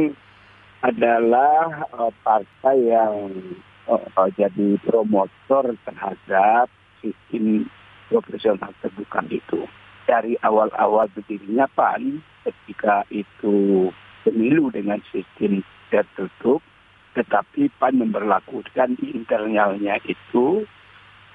adalah 0.81 1.85
uh, 1.93 2.09
partai 2.25 2.89
yang 2.89 3.37
uh, 3.85 4.29
jadi 4.33 4.81
promotor 4.81 5.77
terhadap 5.85 6.73
sistem 7.05 7.69
proporsional 8.09 8.73
terbuka 8.81 9.21
itu. 9.29 9.69
Dari 10.09 10.41
awal-awal 10.41 11.13
berdirinya 11.13 11.69
PAN, 11.77 12.25
ketika 12.49 13.05
itu 13.13 13.93
pemilu 14.25 14.73
dengan 14.73 15.05
sistem 15.13 15.61
tertutup, 15.93 16.65
tetapi 17.13 17.69
PAN 17.77 18.01
memperlakukan 18.01 18.97
internalnya 19.05 20.01
itu 20.09 20.65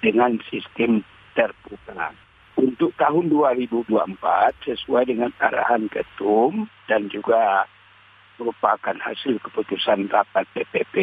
dengan 0.01 0.41
sistem 0.49 1.05
terbuka. 1.37 2.17
Untuk 2.63 2.95
tahun 2.95 3.27
2024 3.27 3.91
sesuai 4.63 5.11
dengan 5.11 5.35
arahan 5.35 5.91
ketum 5.91 6.71
dan 6.87 7.11
juga 7.11 7.67
merupakan 8.39 8.95
hasil 9.03 9.35
keputusan 9.43 10.07
rapat 10.07 10.47
PPP 10.55 10.95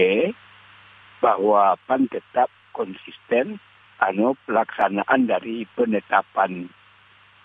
bahwa 1.21 1.76
PAN 1.85 2.09
tetap 2.09 2.49
konsisten 2.73 3.61
anu 4.00 4.33
pelaksanaan 4.49 5.29
dari 5.29 5.69
penetapan 5.76 6.73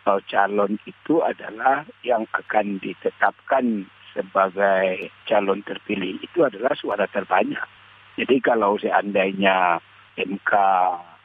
uh, 0.07 0.23
calon 0.31 0.79
itu 0.87 1.19
adalah 1.19 1.83
yang 2.07 2.23
akan 2.31 2.79
ditetapkan 2.79 3.83
sebagai 4.15 5.11
calon 5.27 5.59
terpilih 5.67 6.23
itu 6.23 6.39
adalah 6.47 6.71
suara 6.79 7.03
terbanyak. 7.11 7.67
Jadi 8.15 8.39
kalau 8.39 8.79
seandainya 8.79 9.83
MK 10.15 10.51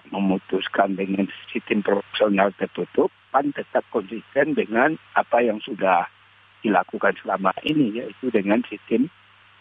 memutuskan 0.08 0.96
dengan 0.96 1.28
sistem 1.52 1.84
proporsional 1.84 2.50
tertutup, 2.56 3.12
PAN 3.30 3.52
tetap 3.52 3.84
konsisten 3.92 4.56
dengan 4.56 4.96
apa 5.12 5.44
yang 5.44 5.60
sudah 5.60 6.08
dilakukan 6.64 7.16
selama 7.20 7.52
ini, 7.68 8.00
yaitu 8.00 8.32
dengan 8.32 8.64
sistem 8.66 9.12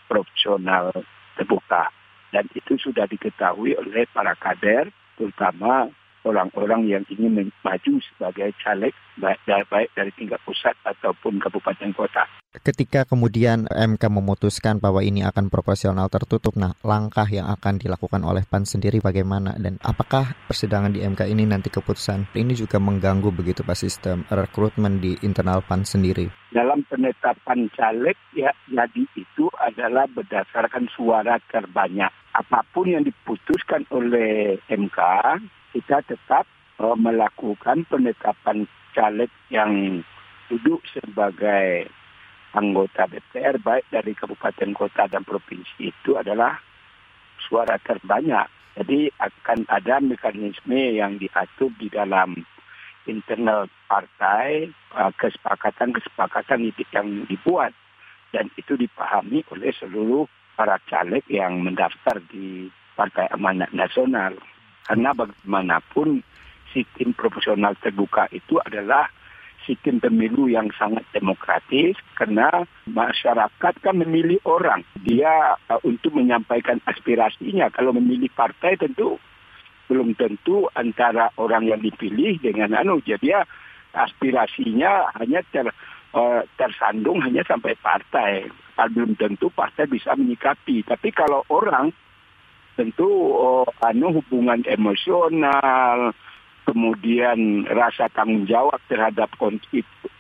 proporsional 0.08 0.96
terbuka. 1.36 1.92
Dan 2.30 2.48
itu 2.56 2.78
sudah 2.80 3.10
diketahui 3.10 3.76
oleh 3.76 4.06
para 4.14 4.38
kader, 4.38 4.88
terutama 5.18 5.90
orang-orang 6.24 6.86
yang 6.86 7.04
ingin 7.10 7.50
maju 7.64 7.94
sebagai 8.14 8.54
caleg 8.62 8.94
baik, 9.20 9.90
dari 9.96 10.12
tingkat 10.14 10.40
pusat 10.46 10.76
ataupun 10.86 11.42
kabupaten 11.42 11.92
kota. 11.96 12.28
Ketika 12.50 13.06
kemudian 13.06 13.70
MK 13.70 14.10
memutuskan 14.10 14.82
bahwa 14.82 15.06
ini 15.06 15.22
akan 15.22 15.54
proporsional 15.54 16.10
tertutup, 16.10 16.58
nah 16.58 16.74
langkah 16.82 17.30
yang 17.30 17.46
akan 17.46 17.78
dilakukan 17.78 18.26
oleh 18.26 18.42
PAN 18.42 18.66
sendiri 18.66 18.98
bagaimana 18.98 19.54
dan 19.62 19.78
apakah 19.86 20.34
persidangan 20.50 20.90
di 20.90 21.06
MK 21.06 21.30
ini 21.30 21.46
nanti 21.46 21.70
keputusan 21.70 22.34
ini 22.34 22.58
juga 22.58 22.82
mengganggu 22.82 23.30
begitu 23.30 23.62
Pak 23.62 23.78
sistem 23.78 24.26
rekrutmen 24.34 24.98
di 24.98 25.14
internal 25.22 25.62
PAN 25.62 25.86
sendiri? 25.86 26.26
Dalam 26.50 26.82
penetapan 26.90 27.70
caleg 27.78 28.18
ya 28.34 28.50
jadi 28.66 29.04
itu 29.14 29.46
adalah 29.62 30.10
berdasarkan 30.10 30.90
suara 30.90 31.38
terbanyak. 31.54 32.10
Apa 32.34 32.66
pun 32.74 32.90
yang 32.90 33.06
diputuskan 33.06 33.86
oleh 33.94 34.58
MK 34.66 34.98
kita 35.78 36.02
tetap 36.02 36.50
uh, 36.82 36.98
melakukan 36.98 37.86
penetapan 37.86 38.66
caleg 38.98 39.30
yang 39.54 40.02
duduk 40.50 40.82
sebagai 40.90 41.99
anggota 42.56 43.06
DPR 43.06 43.62
baik 43.62 43.86
dari 43.94 44.18
kabupaten 44.18 44.72
kota 44.74 45.06
dan 45.06 45.22
provinsi 45.22 45.94
itu 45.94 46.18
adalah 46.18 46.58
suara 47.38 47.78
terbanyak. 47.82 48.50
Jadi 48.80 49.12
akan 49.20 49.68
ada 49.68 50.00
mekanisme 50.00 50.96
yang 50.96 51.20
diatur 51.20 51.70
di 51.76 51.92
dalam 51.92 52.38
internal 53.10 53.68
partai, 53.90 54.70
kesepakatan-kesepakatan 54.94 56.72
yang 56.94 57.08
dibuat 57.28 57.74
dan 58.30 58.48
itu 58.56 58.78
dipahami 58.78 59.42
oleh 59.50 59.74
seluruh 59.74 60.30
para 60.54 60.78
caleg 60.86 61.26
yang 61.28 61.60
mendaftar 61.66 62.22
di 62.30 62.70
Partai 62.94 63.32
Amanat 63.34 63.74
Nasional. 63.74 64.38
Karena 64.86 65.14
bagaimanapun 65.14 66.22
sistem 66.70 67.14
proporsional 67.18 67.74
terbuka 67.82 68.30
itu 68.30 68.62
adalah 68.62 69.10
sistem 69.70 70.02
pemilu 70.02 70.50
yang 70.50 70.74
sangat 70.74 71.06
demokratis 71.14 71.94
karena 72.18 72.66
masyarakat 72.90 73.74
kan 73.86 73.96
memilih 74.02 74.42
orang 74.50 74.82
dia 74.98 75.54
uh, 75.70 75.78
untuk 75.86 76.18
menyampaikan 76.18 76.82
aspirasinya 76.90 77.70
kalau 77.70 77.94
memilih 77.94 78.34
partai 78.34 78.82
tentu 78.82 79.22
belum 79.86 80.18
tentu 80.18 80.66
antara 80.74 81.30
orang 81.38 81.70
yang 81.70 81.82
dipilih 81.86 82.42
dengan 82.42 82.74
anu 82.74 82.98
jadi 83.06 83.22
ya 83.22 83.42
aspirasinya 83.94 85.10
hanya 85.18 85.42
ter, 85.50 85.66
uh, 86.14 86.42
tersandung 86.58 87.22
hanya 87.22 87.42
sampai 87.46 87.74
partai. 87.80 88.50
Belum 88.96 89.12
tentu 89.20 89.52
partai 89.52 89.92
bisa 89.92 90.16
menyikapi. 90.16 90.88
Tapi 90.88 91.10
kalau 91.12 91.44
orang 91.52 91.92
tentu 92.80 93.36
uh, 93.36 93.68
anu 93.84 94.22
hubungan 94.22 94.64
emosional, 94.64 96.16
kemudian 96.70 97.66
rasa 97.66 98.06
tanggung 98.14 98.46
jawab 98.46 98.78
terhadap 98.86 99.34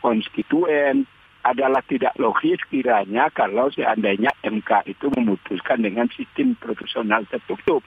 konstituen 0.01 1.05
adalah 1.45 1.85
tidak 1.85 2.17
logis 2.17 2.57
kiranya 2.73 3.29
kalau 3.29 3.69
seandainya 3.69 4.33
MK 4.41 4.89
itu 4.89 5.13
memutuskan 5.13 5.85
dengan 5.85 6.09
sistem 6.09 6.57
proporsional 6.57 7.21
tertutup. 7.29 7.85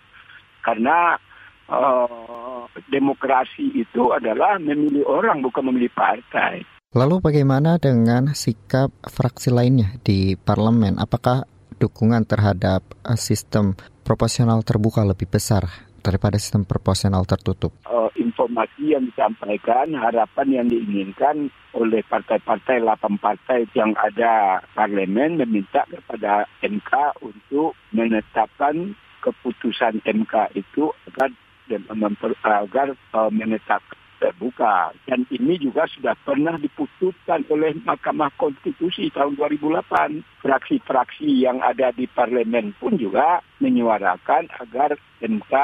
Karena 0.62 1.18
uh, 1.66 2.64
demokrasi 2.86 3.82
itu 3.82 4.14
adalah 4.14 4.62
memilih 4.62 5.02
orang 5.10 5.42
bukan 5.42 5.68
memilih 5.74 5.90
partai. 5.90 6.62
Lalu 6.94 7.18
bagaimana 7.18 7.82
dengan 7.82 8.30
sikap 8.36 8.94
fraksi 9.10 9.50
lainnya 9.50 9.98
di 10.06 10.38
parlemen? 10.38 11.02
Apakah 11.02 11.44
dukungan 11.82 12.22
terhadap 12.24 12.86
uh, 13.02 13.18
sistem 13.18 13.74
proporsional 14.06 14.62
terbuka 14.62 15.02
lebih 15.02 15.28
besar 15.28 15.91
daripada 16.02 16.36
sistem 16.36 16.66
proporsional 16.66 17.22
tertutup? 17.24 17.70
Uh, 17.86 18.10
informasi 18.18 18.98
yang 18.98 19.06
disampaikan, 19.08 19.94
harapan 19.94 20.46
yang 20.50 20.66
diinginkan 20.68 21.48
oleh 21.72 22.04
partai-partai, 22.04 22.84
8 22.84 23.16
partai 23.16 23.64
yang 23.72 23.96
ada 23.96 24.60
parlemen 24.76 25.40
meminta 25.40 25.88
kepada 25.88 26.44
MK 26.60 27.22
untuk 27.24 27.78
menetapkan 27.94 28.92
keputusan 29.22 30.02
MK 30.04 30.58
itu 30.58 30.90
agar 31.08 31.30
agar 31.72 32.88
uh, 33.14 33.30
menetapkan 33.32 34.02
terbuka. 34.22 34.94
Dan 35.02 35.26
ini 35.34 35.58
juga 35.58 35.90
sudah 35.90 36.14
pernah 36.22 36.54
diputuskan 36.54 37.42
oleh 37.50 37.74
Mahkamah 37.82 38.30
Konstitusi 38.38 39.10
tahun 39.10 39.34
2008. 39.34 40.22
Fraksi-fraksi 40.38 41.42
yang 41.42 41.58
ada 41.58 41.90
di 41.90 42.06
parlemen 42.06 42.70
pun 42.78 42.94
juga 42.94 43.42
menyuarakan 43.58 44.46
agar 44.62 44.94
MK 45.18 45.54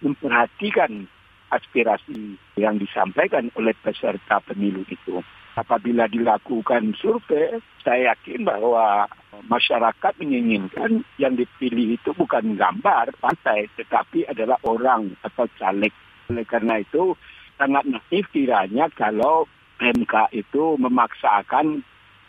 memperhatikan 0.00 1.08
aspirasi 1.50 2.36
yang 2.58 2.76
disampaikan 2.76 3.48
oleh 3.54 3.72
peserta 3.78 4.42
pemilu 4.42 4.82
itu. 4.90 5.22
Apabila 5.56 6.04
dilakukan 6.04 6.92
survei, 7.00 7.56
saya 7.80 8.12
yakin 8.12 8.44
bahwa 8.44 9.08
masyarakat 9.48 10.12
menginginkan 10.20 11.00
yang 11.16 11.32
dipilih 11.32 11.96
itu 11.96 12.12
bukan 12.12 12.60
gambar 12.60 13.16
partai, 13.16 13.64
tetapi 13.80 14.28
adalah 14.28 14.60
orang 14.68 15.16
atau 15.24 15.48
caleg. 15.56 15.94
Oleh 16.28 16.44
karena 16.44 16.76
itu, 16.76 17.16
sangat 17.56 17.88
naif 17.88 18.28
kiranya 18.36 18.92
kalau 18.92 19.48
MK 19.80 20.36
itu 20.36 20.76
memaksakan 20.76 21.80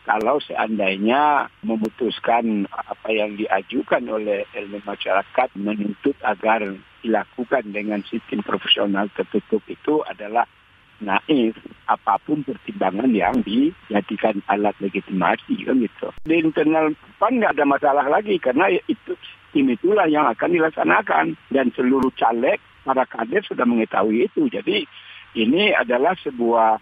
kalau 0.08 0.40
seandainya 0.40 1.52
memutuskan 1.68 2.64
apa 2.72 3.12
yang 3.12 3.36
diajukan 3.36 4.08
oleh 4.08 4.48
elemen 4.56 4.80
masyarakat 4.88 5.52
menuntut 5.60 6.16
agar 6.24 6.64
dilakukan 7.04 7.76
dengan 7.76 8.00
sistem 8.08 8.40
profesional 8.40 9.12
tertutup 9.12 9.60
itu 9.68 10.00
adalah 10.08 10.48
naif 11.04 11.54
apa 11.86 12.18
pun 12.24 12.42
pertimbangan 12.42 13.12
yang 13.12 13.36
dijadikan 13.44 14.40
alat 14.48 14.74
legitimasi 14.80 15.68
kan 15.68 15.76
gitu. 15.84 16.08
Di 16.24 16.40
internal 16.40 16.96
PAN 17.20 17.44
nggak 17.44 17.60
ada 17.60 17.66
masalah 17.68 18.06
lagi 18.08 18.40
karena 18.40 18.72
itu 18.72 19.14
tim 19.52 19.68
itulah 19.70 20.08
yang 20.08 20.26
akan 20.26 20.56
dilaksanakan 20.56 21.36
dan 21.52 21.68
seluruh 21.76 22.10
caleg 22.16 22.58
para 22.88 23.04
kader 23.04 23.44
sudah 23.44 23.68
mengetahui 23.68 24.26
itu. 24.26 24.48
Jadi 24.50 24.88
ini 25.38 25.76
adalah 25.76 26.18
sebuah 26.18 26.82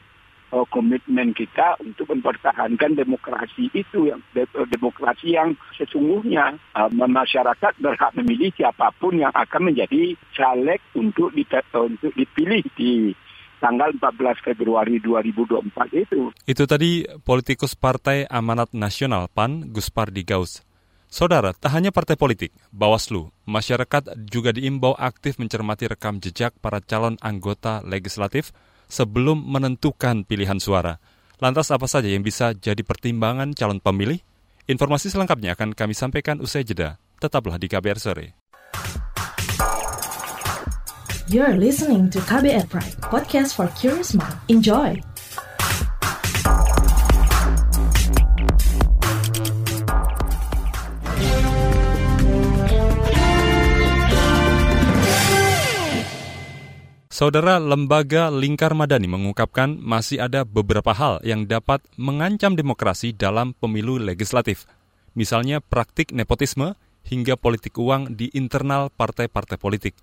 uh, 0.52 0.66
komitmen 0.70 1.34
kita 1.34 1.80
untuk 1.82 2.12
mempertahankan 2.12 2.94
demokrasi 2.94 3.72
itu 3.74 4.12
yang 4.12 4.22
de 4.36 4.46
demokrasi 4.70 5.34
yang 5.34 5.58
sesungguhnya 5.78 6.60
uh, 6.76 6.90
masyarakat 6.92 7.74
berhak 7.82 8.12
memilih 8.18 8.52
siapa 8.54 8.92
pun 9.00 9.18
yang 9.18 9.34
akan 9.34 9.72
menjadi 9.72 10.14
caleg 10.36 10.82
untuk, 10.94 11.32
untuk 11.34 12.12
dipilih 12.14 12.62
di 12.76 13.16
tanggal 13.64 13.90
14 13.98 14.46
Februari 14.46 15.02
2024 15.02 16.04
itu. 16.06 16.30
Itu 16.46 16.64
tadi 16.70 17.08
politikus 17.24 17.74
Partai 17.74 18.28
Amanat 18.30 18.76
Nasional 18.76 19.32
PAN 19.32 19.72
Guspardi 19.72 20.22
Gaus. 20.22 20.62
Saudara, 21.06 21.56
tak 21.56 21.72
hanya 21.72 21.96
partai 21.96 22.20
politik, 22.20 22.52
Bawaslu, 22.76 23.32
masyarakat 23.48 24.20
juga 24.28 24.52
diimbau 24.52 24.98
aktif 25.00 25.40
mencermati 25.40 25.88
rekam 25.88 26.20
jejak 26.20 26.52
para 26.60 26.84
calon 26.84 27.16
anggota 27.24 27.80
legislatif 27.88 28.52
sebelum 28.90 29.42
menentukan 29.46 30.26
pilihan 30.26 30.58
suara. 30.62 30.98
Lantas 31.40 31.70
apa 31.72 31.86
saja 31.86 32.08
yang 32.08 32.24
bisa 32.24 32.56
jadi 32.56 32.80
pertimbangan 32.82 33.52
calon 33.52 33.84
pemilih? 33.84 34.24
Informasi 34.66 35.14
selengkapnya 35.14 35.54
akan 35.54 35.78
kami 35.78 35.94
sampaikan 35.94 36.42
usai 36.42 36.66
jeda. 36.66 36.98
Tetaplah 37.22 37.60
di 37.62 37.68
KBR 37.70 38.00
Sore. 38.00 38.28
You're 41.26 41.58
listening 41.58 42.14
to 42.14 42.22
KBR 42.22 42.70
Pride, 42.70 43.02
podcast 43.02 43.58
for 43.58 43.66
curious 43.74 44.14
mind. 44.14 44.38
Enjoy! 44.46 45.15
Saudara 57.16 57.64
Lembaga 57.64 58.28
Lingkar 58.28 58.76
Madani 58.76 59.08
mengungkapkan 59.08 59.80
masih 59.80 60.20
ada 60.20 60.44
beberapa 60.44 60.92
hal 60.92 61.24
yang 61.24 61.48
dapat 61.48 61.80
mengancam 61.96 62.60
demokrasi 62.60 63.16
dalam 63.16 63.56
pemilu 63.56 63.96
legislatif. 63.96 64.68
Misalnya 65.16 65.64
praktik 65.64 66.12
nepotisme 66.12 66.76
hingga 67.08 67.40
politik 67.40 67.80
uang 67.80 68.20
di 68.20 68.36
internal 68.36 68.92
partai-partai 68.92 69.56
politik. 69.56 69.96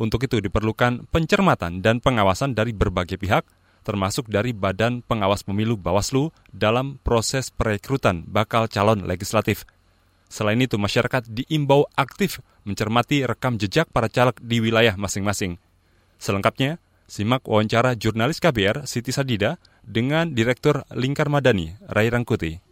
Untuk 0.00 0.24
itu 0.24 0.40
diperlukan 0.40 1.12
pencermatan 1.12 1.84
dan 1.84 2.00
pengawasan 2.00 2.56
dari 2.56 2.72
berbagai 2.72 3.20
pihak, 3.20 3.44
termasuk 3.84 4.32
dari 4.32 4.56
Badan 4.56 5.04
Pengawas 5.04 5.44
Pemilu 5.44 5.76
Bawaslu 5.76 6.32
dalam 6.56 6.96
proses 7.04 7.52
perekrutan 7.52 8.24
bakal 8.24 8.64
calon 8.72 9.04
legislatif. 9.04 9.68
Selain 10.32 10.56
itu, 10.56 10.80
masyarakat 10.80 11.28
diimbau 11.28 11.84
aktif 12.00 12.40
mencermati 12.64 13.28
rekam 13.28 13.60
jejak 13.60 13.92
para 13.92 14.08
caleg 14.08 14.40
di 14.40 14.64
wilayah 14.64 14.96
masing-masing– 14.96 15.60
Selengkapnya, 16.16 16.82
simak 17.06 17.46
wawancara 17.46 17.94
jurnalis 17.94 18.42
KBR 18.42 18.88
Siti 18.88 19.14
Sadida 19.14 19.60
dengan 19.86 20.34
Direktur 20.34 20.82
Lingkar 20.92 21.30
Madani, 21.30 21.78
Rai 21.86 22.10
Rangkuti. 22.10 22.66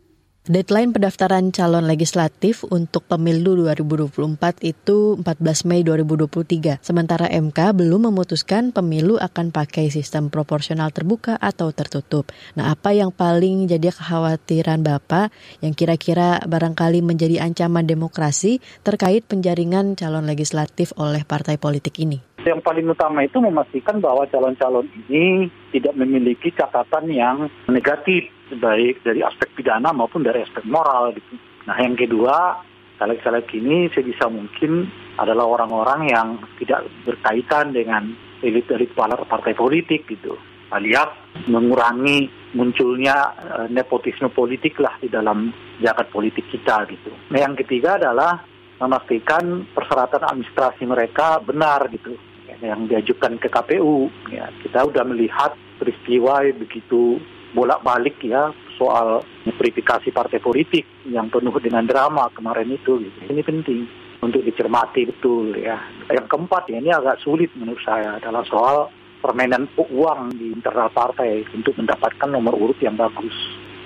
Deadline 0.45 0.93
pendaftaran 0.93 1.57
calon 1.57 1.89
legislatif 1.89 2.69
untuk 2.69 3.09
pemilu 3.09 3.65
2024 3.65 4.61
itu 4.61 5.17
14 5.17 5.65
Mei 5.65 5.81
2023. 5.81 6.85
Sementara 6.85 7.33
MK 7.33 7.73
belum 7.73 8.13
memutuskan 8.13 8.69
pemilu 8.69 9.17
akan 9.17 9.57
pakai 9.57 9.89
sistem 9.89 10.29
proporsional 10.29 10.93
terbuka 10.93 11.41
atau 11.41 11.73
tertutup. 11.73 12.29
Nah, 12.61 12.77
apa 12.77 12.93
yang 12.93 13.09
paling 13.09 13.73
jadi 13.73 13.89
kekhawatiran 13.89 14.85
Bapak 14.85 15.33
yang 15.65 15.73
kira-kira 15.73 16.45
barangkali 16.45 17.01
menjadi 17.01 17.41
ancaman 17.41 17.89
demokrasi 17.89 18.61
terkait 18.85 19.25
penjaringan 19.25 19.97
calon 19.97 20.29
legislatif 20.29 20.93
oleh 21.01 21.25
partai 21.25 21.57
politik 21.57 21.97
ini? 22.05 22.34
Yang 22.45 22.61
paling 22.61 22.87
utama 22.93 23.25
itu 23.25 23.41
memastikan 23.41 24.05
bahwa 24.05 24.29
calon-calon 24.29 24.85
ini 25.09 25.49
tidak 25.73 25.97
memiliki 25.97 26.53
catatan 26.53 27.09
yang 27.09 27.49
negatif, 27.73 28.29
baik 28.53 29.01
dari 29.01 29.25
aspek 29.25 29.49
pidana 29.57 29.97
maupun 29.97 30.21
dari 30.21 30.45
aspek 30.45 30.61
moral. 30.69 31.17
Gitu. 31.17 31.41
Nah 31.65 31.77
yang 31.81 31.97
kedua, 31.97 32.61
caleg-caleg 33.01 33.49
ini 33.57 33.89
sebisa 33.97 34.29
mungkin 34.29 34.85
adalah 35.17 35.49
orang-orang 35.49 36.13
yang 36.13 36.29
tidak 36.61 36.85
berkaitan 37.09 37.73
dengan 37.73 38.13
elit-elit 38.45 38.93
partai 38.93 39.57
politik 39.57 40.05
gitu 40.05 40.37
alias 40.75 41.07
mengurangi 41.47 42.27
munculnya 42.59 43.17
uh, 43.39 43.67
nepotisme 43.71 44.27
politik 44.35 44.75
lah 44.83 44.99
di 44.99 45.07
dalam 45.07 45.55
jagat 45.79 46.11
politik 46.11 46.51
kita 46.51 46.83
gitu. 46.91 47.15
Nah, 47.31 47.39
yang 47.39 47.55
ketiga 47.55 47.95
adalah 47.95 48.43
memastikan 48.83 49.71
persyaratan 49.71 50.27
administrasi 50.35 50.83
mereka 50.83 51.39
benar 51.39 51.87
gitu 51.95 52.19
yang 52.63 52.87
diajukan 52.87 53.41
ke 53.41 53.49
KPU. 53.49 54.11
Ya, 54.31 54.51
kita 54.63 54.87
sudah 54.87 55.05
melihat 55.07 55.57
peristiwa 55.81 56.45
begitu 56.55 57.19
bolak-balik 57.55 58.19
ya 58.23 58.51
soal 58.75 59.23
verifikasi 59.47 60.11
partai 60.11 60.43
politik 60.43 60.83
yang 61.07 61.31
penuh 61.31 61.55
dengan 61.63 61.87
drama 61.87 62.27
kemarin 62.35 62.75
itu. 62.75 62.99
Ini 63.23 63.43
penting 63.47 63.87
untuk 64.19 64.43
dicermati 64.43 65.07
betul 65.07 65.55
ya. 65.55 65.79
Yang 66.11 66.27
keempat 66.27 66.67
ya 66.73 66.83
ini 66.83 66.91
agak 66.91 67.23
sulit 67.23 67.55
menurut 67.55 67.81
saya 67.87 68.19
adalah 68.19 68.43
soal 68.51 68.91
permainan 69.23 69.71
uang 69.79 70.37
di 70.37 70.53
internal 70.53 70.91
partai 70.93 71.47
untuk 71.55 71.79
mendapatkan 71.79 72.29
nomor 72.29 72.59
urut 72.59 72.77
yang 72.83 72.99
bagus. 72.99 73.33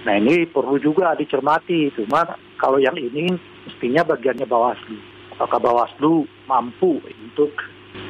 Nah 0.02 0.16
ini 0.16 0.48
perlu 0.48 0.80
juga 0.80 1.14
dicermati, 1.18 1.92
cuma 1.94 2.24
kalau 2.56 2.80
yang 2.80 2.96
ini 2.96 3.28
mestinya 3.68 4.02
bagiannya 4.02 4.46
Bawaslu. 4.48 4.98
Apakah 5.36 5.60
Bawaslu 5.62 6.26
mampu 6.50 6.98
untuk 7.22 7.54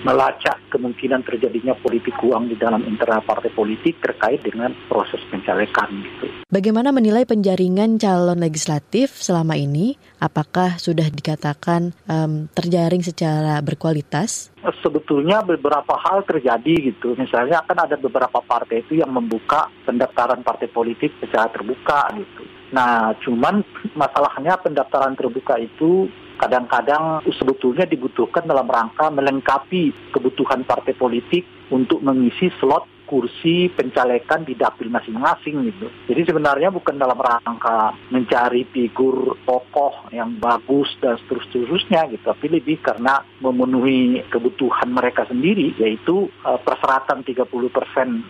melacak 0.06 0.56
kemungkinan 0.70 1.26
terjadinya 1.26 1.74
politik 1.78 2.14
uang 2.22 2.48
di 2.48 2.56
dalam 2.56 2.86
internal 2.86 3.24
partai 3.26 3.50
politik 3.50 3.98
terkait 3.98 4.40
dengan 4.46 4.70
proses 4.86 5.18
pencalekan 5.28 5.90
gitu. 6.04 6.26
Bagaimana 6.48 6.94
menilai 6.94 7.26
penjaringan 7.26 7.98
calon 7.98 8.38
legislatif 8.38 9.18
selama 9.18 9.58
ini? 9.58 9.98
Apakah 10.22 10.78
sudah 10.78 11.10
dikatakan 11.10 11.92
um, 12.06 12.46
terjaring 12.54 13.02
secara 13.02 13.58
berkualitas? 13.60 14.54
Sebetulnya 14.80 15.42
beberapa 15.42 15.98
hal 15.98 16.22
terjadi 16.24 16.94
gitu. 16.94 17.18
Misalnya 17.18 17.62
akan 17.66 17.90
ada 17.90 17.96
beberapa 17.98 18.38
partai 18.40 18.86
itu 18.86 19.02
yang 19.02 19.10
membuka 19.10 19.66
pendaftaran 19.82 20.40
partai 20.46 20.70
politik 20.70 21.10
secara 21.20 21.50
terbuka 21.50 22.06
gitu. 22.14 22.42
Nah, 22.68 23.16
cuman 23.24 23.64
masalahnya 23.96 24.60
pendaftaran 24.60 25.16
terbuka 25.16 25.56
itu 25.56 26.08
kadang-kadang 26.38 27.26
sebetulnya 27.34 27.84
dibutuhkan 27.84 28.46
dalam 28.46 28.70
rangka 28.70 29.10
melengkapi 29.10 30.14
kebutuhan 30.14 30.62
partai 30.62 30.94
politik 30.94 31.44
untuk 31.68 32.00
mengisi 32.00 32.48
slot 32.62 32.98
kursi 33.08 33.72
pencalekan 33.72 34.44
di 34.44 34.52
dapil 34.52 34.92
masing-masing 34.92 35.64
gitu. 35.72 35.88
Jadi 36.12 36.28
sebenarnya 36.28 36.68
bukan 36.68 37.00
dalam 37.00 37.16
rangka 37.16 37.96
mencari 38.12 38.68
figur 38.68 39.40
tokoh 39.48 40.12
yang 40.12 40.36
bagus 40.36 40.92
dan 41.00 41.16
seterusnya 41.24 42.04
gitu, 42.12 42.20
tapi 42.28 42.52
lebih 42.52 42.84
karena 42.84 43.24
memenuhi 43.40 44.20
kebutuhan 44.28 44.92
mereka 44.92 45.24
sendiri 45.24 45.72
yaitu 45.80 46.28
uh, 46.44 46.60
persyaratan 46.60 47.24
30% 47.24 47.48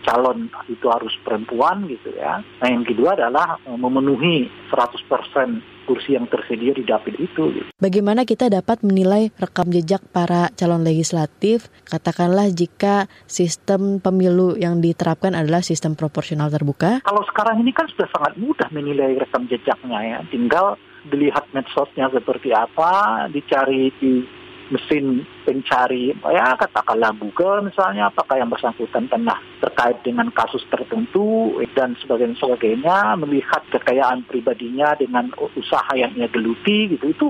calon 0.07 0.47
itu 0.71 0.87
harus 0.87 1.11
perempuan 1.27 1.83
gitu 1.91 2.15
ya. 2.15 2.39
Nah 2.39 2.67
yang 2.71 2.87
kedua 2.87 3.19
adalah 3.19 3.59
uh, 3.67 3.75
memenuhi 3.75 4.47
100% 4.71 5.78
kursi 5.89 6.13
yang 6.13 6.29
tersedia 6.29 6.77
di 6.77 6.85
dapil 6.85 7.17
itu. 7.17 7.43
Gitu. 7.49 7.69
Bagaimana 7.81 8.29
kita 8.29 8.53
dapat 8.53 8.85
menilai 8.85 9.33
rekam 9.41 9.73
jejak 9.73 10.05
para 10.13 10.53
calon 10.53 10.85
legislatif? 10.85 11.73
Katakanlah 11.89 12.53
jika 12.53 13.09
sistem 13.25 13.97
pemilu 13.97 14.53
yang 14.53 14.77
diterapkan 14.77 15.33
adalah 15.33 15.65
sistem 15.65 15.97
proporsional 15.97 16.53
terbuka. 16.53 17.01
Kalau 17.01 17.25
sekarang 17.25 17.65
ini 17.65 17.73
kan 17.73 17.89
sudah 17.89 18.05
sangat 18.13 18.37
mudah 18.37 18.69
menilai 18.69 19.17
rekam 19.17 19.49
jejaknya 19.49 19.97
ya. 20.05 20.17
Tinggal 20.29 20.77
dilihat 21.09 21.49
medsosnya 21.55 22.13
seperti 22.13 22.53
apa, 22.53 23.25
dicari 23.33 23.89
di 23.97 24.21
mesin 24.69 25.25
pencari 25.43 26.13
ya 26.13 26.53
katakanlah 26.55 27.13
Google 27.17 27.65
misalnya 27.65 28.13
apakah 28.13 28.37
yang 28.37 28.53
bersangkutan 28.53 29.09
pernah 29.09 29.37
terkait 29.59 29.97
dengan 30.05 30.29
kasus 30.29 30.61
tertentu 30.69 31.57
dan 31.73 31.97
sebagainya 31.97 32.37
sebagainya 32.37 33.17
melihat 33.17 33.63
kekayaan 33.71 34.25
pribadinya 34.29 34.93
dengan 34.93 35.31
usaha 35.57 35.91
yang 35.95 36.13
ia 36.13 36.29
geluti 36.29 36.95
gitu. 36.95 37.05
Itu 37.09 37.27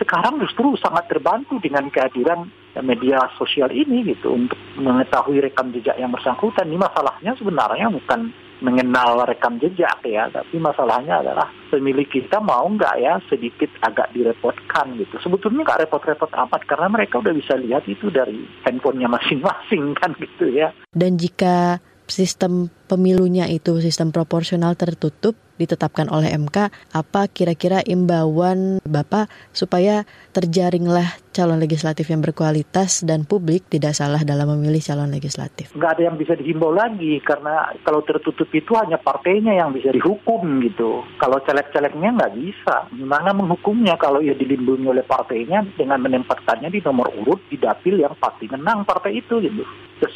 sekarang 0.00 0.40
justru 0.40 0.78
sangat 0.80 1.12
terbantu 1.12 1.60
dengan 1.60 1.92
kehadiran 1.92 2.48
media 2.80 3.28
sosial 3.36 3.68
ini 3.68 4.14
gitu 4.14 4.32
untuk 4.32 4.56
mengetahui 4.80 5.44
rekam 5.44 5.68
jejak 5.74 5.98
yang 6.00 6.08
bersangkutan. 6.08 6.64
Ini 6.70 6.80
masalahnya 6.80 7.36
sebenarnya 7.36 7.92
bukan 7.92 8.32
mengenal 8.60 9.24
rekam 9.24 9.56
jejak 9.60 10.00
ya, 10.04 10.28
tapi 10.28 10.56
masalahnya 10.60 11.20
adalah 11.24 11.48
pemilik 11.72 12.06
kita 12.08 12.40
mau 12.40 12.68
nggak 12.68 12.96
ya 13.00 13.16
sedikit 13.28 13.68
agak 13.84 14.12
direpotkan 14.12 14.96
gitu. 15.00 15.16
Sebetulnya 15.20 15.64
nggak 15.64 15.88
repot-repot 15.88 16.30
amat 16.32 16.62
karena 16.68 16.88
mereka 16.88 17.20
udah 17.20 17.34
bisa 17.34 17.56
lihat 17.56 17.84
itu 17.88 18.12
dari 18.12 18.44
handphonenya 18.64 19.08
masing-masing 19.08 19.96
kan 19.96 20.12
gitu 20.20 20.52
ya. 20.52 20.72
Dan 20.92 21.16
jika 21.16 21.80
sistem 22.10 22.68
pemilunya 22.90 23.46
itu 23.46 23.78
sistem 23.78 24.10
proporsional 24.10 24.74
tertutup 24.74 25.38
ditetapkan 25.60 26.08
oleh 26.08 26.32
MK, 26.32 26.72
apa 26.96 27.28
kira-kira 27.28 27.84
imbauan 27.84 28.80
Bapak 28.80 29.28
supaya 29.52 30.08
terjaringlah 30.32 31.20
calon 31.36 31.60
legislatif 31.60 32.08
yang 32.08 32.24
berkualitas 32.24 33.04
dan 33.04 33.28
publik 33.28 33.68
tidak 33.68 33.92
salah 33.92 34.24
dalam 34.24 34.56
memilih 34.56 34.80
calon 34.80 35.12
legislatif? 35.12 35.76
Nggak 35.76 36.00
ada 36.00 36.02
yang 36.08 36.16
bisa 36.16 36.32
dihimbau 36.32 36.72
lagi 36.72 37.20
karena 37.20 37.76
kalau 37.84 38.00
tertutup 38.00 38.48
itu 38.56 38.72
hanya 38.80 38.96
partainya 38.96 39.52
yang 39.52 39.76
bisa 39.76 39.92
dihukum 39.92 40.64
gitu. 40.64 41.04
Kalau 41.20 41.36
caleg-calegnya 41.44 42.16
nggak 42.16 42.34
bisa. 42.40 42.88
Gimana 42.96 43.36
menghukumnya 43.36 44.00
kalau 44.00 44.24
ia 44.24 44.32
dilindungi 44.32 44.88
oleh 44.88 45.04
partainya 45.04 45.60
dengan 45.76 46.00
menempatkannya 46.00 46.72
di 46.72 46.80
nomor 46.80 47.12
urut 47.20 47.44
di 47.52 47.60
dapil 47.60 48.00
yang 48.00 48.16
pasti 48.16 48.48
menang 48.48 48.88
partai 48.88 49.20
itu 49.20 49.38
gitu. 49.44 49.62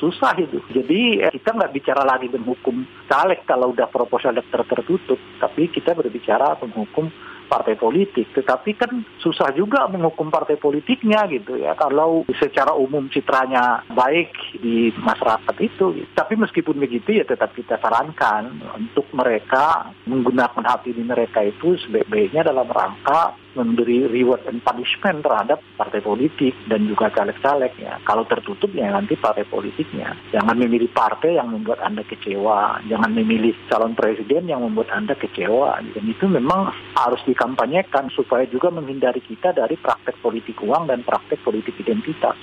Susah 0.00 0.32
itu. 0.40 0.64
Jadi 0.72 1.20
eh, 1.20 1.30
kita 1.30 1.52
nggak 1.52 1.72
bicara 1.76 2.02
lagi 2.08 2.32
menghukum 2.64 2.88
caleg 3.04 3.44
kalau 3.44 3.76
udah 3.76 3.84
proporsional 3.92 4.40
tertutup 4.48 5.20
tapi 5.36 5.68
kita 5.68 5.92
berbicara 5.92 6.56
menghukum 6.64 7.12
partai 7.44 7.76
politik. 7.76 8.32
Tetapi 8.32 8.70
kan 8.72 9.04
susah 9.20 9.52
juga 9.52 9.84
menghukum 9.92 10.32
partai 10.32 10.56
politiknya 10.56 11.28
gitu 11.28 11.60
ya. 11.60 11.76
Kalau 11.76 12.24
secara 12.40 12.72
umum 12.72 13.12
citranya 13.12 13.84
baik 13.92 14.32
di 14.64 14.88
masyarakat 14.96 15.56
itu. 15.60 16.08
Tapi 16.16 16.40
meskipun 16.40 16.80
begitu 16.80 17.20
ya 17.20 17.28
tetap 17.28 17.52
kita 17.52 17.76
sarankan 17.76 18.48
untuk 18.72 19.04
mereka 19.12 19.92
menggunakan 20.08 20.64
hak 20.64 20.88
pilih 20.88 21.04
mereka 21.04 21.44
itu 21.44 21.76
sebaik-baiknya 21.84 22.48
dalam 22.48 22.66
rangka 22.66 23.36
memberi 23.54 24.06
reward 24.10 24.44
and 24.50 24.60
punishment 24.62 25.22
terhadap 25.22 25.62
partai 25.78 26.02
politik 26.02 26.54
dan 26.66 26.86
juga 26.86 27.10
caleg-caleg 27.10 27.72
ya. 27.78 27.98
Kalau 28.02 28.26
tertutup 28.26 28.70
ya 28.74 28.90
nanti 28.90 29.14
partai 29.14 29.46
politiknya. 29.46 30.14
Jangan 30.34 30.58
memilih 30.58 30.90
partai 30.90 31.38
yang 31.38 31.54
membuat 31.54 31.82
Anda 31.82 32.02
kecewa. 32.06 32.82
Jangan 32.90 33.10
memilih 33.14 33.54
calon 33.70 33.94
presiden 33.94 34.50
yang 34.50 34.60
membuat 34.62 34.90
Anda 34.92 35.14
kecewa. 35.14 35.80
Dan 35.94 36.04
itu 36.10 36.26
memang 36.26 36.74
harus 36.98 37.22
dikampanyekan 37.24 38.10
supaya 38.12 38.44
juga 38.50 38.74
menghindari 38.74 39.22
kita 39.22 39.54
dari 39.54 39.78
praktek 39.78 40.18
politik 40.20 40.58
uang 40.60 40.90
dan 40.90 41.06
praktek 41.06 41.40
politik 41.42 41.78
identitas. 41.78 42.36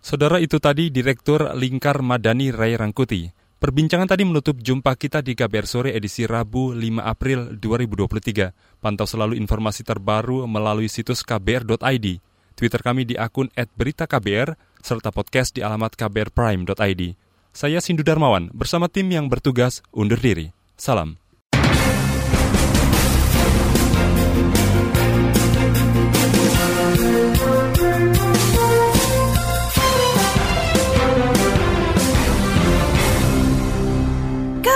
Saudara 0.00 0.40
itu 0.40 0.56
tadi 0.56 0.88
Direktur 0.88 1.52
Lingkar 1.52 2.00
Madani 2.00 2.48
Ray 2.48 2.72
Rangkuti. 2.72 3.39
Perbincangan 3.60 4.08
tadi 4.08 4.24
menutup 4.24 4.56
jumpa 4.56 4.96
kita 4.96 5.20
di 5.20 5.36
KBR 5.36 5.68
Sore 5.68 5.90
edisi 5.92 6.24
Rabu 6.24 6.72
5 6.72 6.80
April 7.04 7.60
2023. 7.60 8.80
Pantau 8.80 9.04
selalu 9.04 9.36
informasi 9.36 9.84
terbaru 9.84 10.48
melalui 10.48 10.88
situs 10.88 11.20
kbr.id, 11.20 12.06
Twitter 12.56 12.80
kami 12.80 13.04
di 13.04 13.20
akun 13.20 13.52
@beritaKBR, 13.52 14.56
serta 14.80 15.12
podcast 15.12 15.52
di 15.52 15.60
alamat 15.60 15.92
kbrprime.id. 15.92 17.02
Saya 17.52 17.84
Sindu 17.84 18.00
Darmawan, 18.00 18.48
bersama 18.56 18.88
tim 18.88 19.12
yang 19.12 19.28
bertugas 19.28 19.84
undur 19.92 20.16
diri. 20.16 20.56
Salam. 20.80 21.20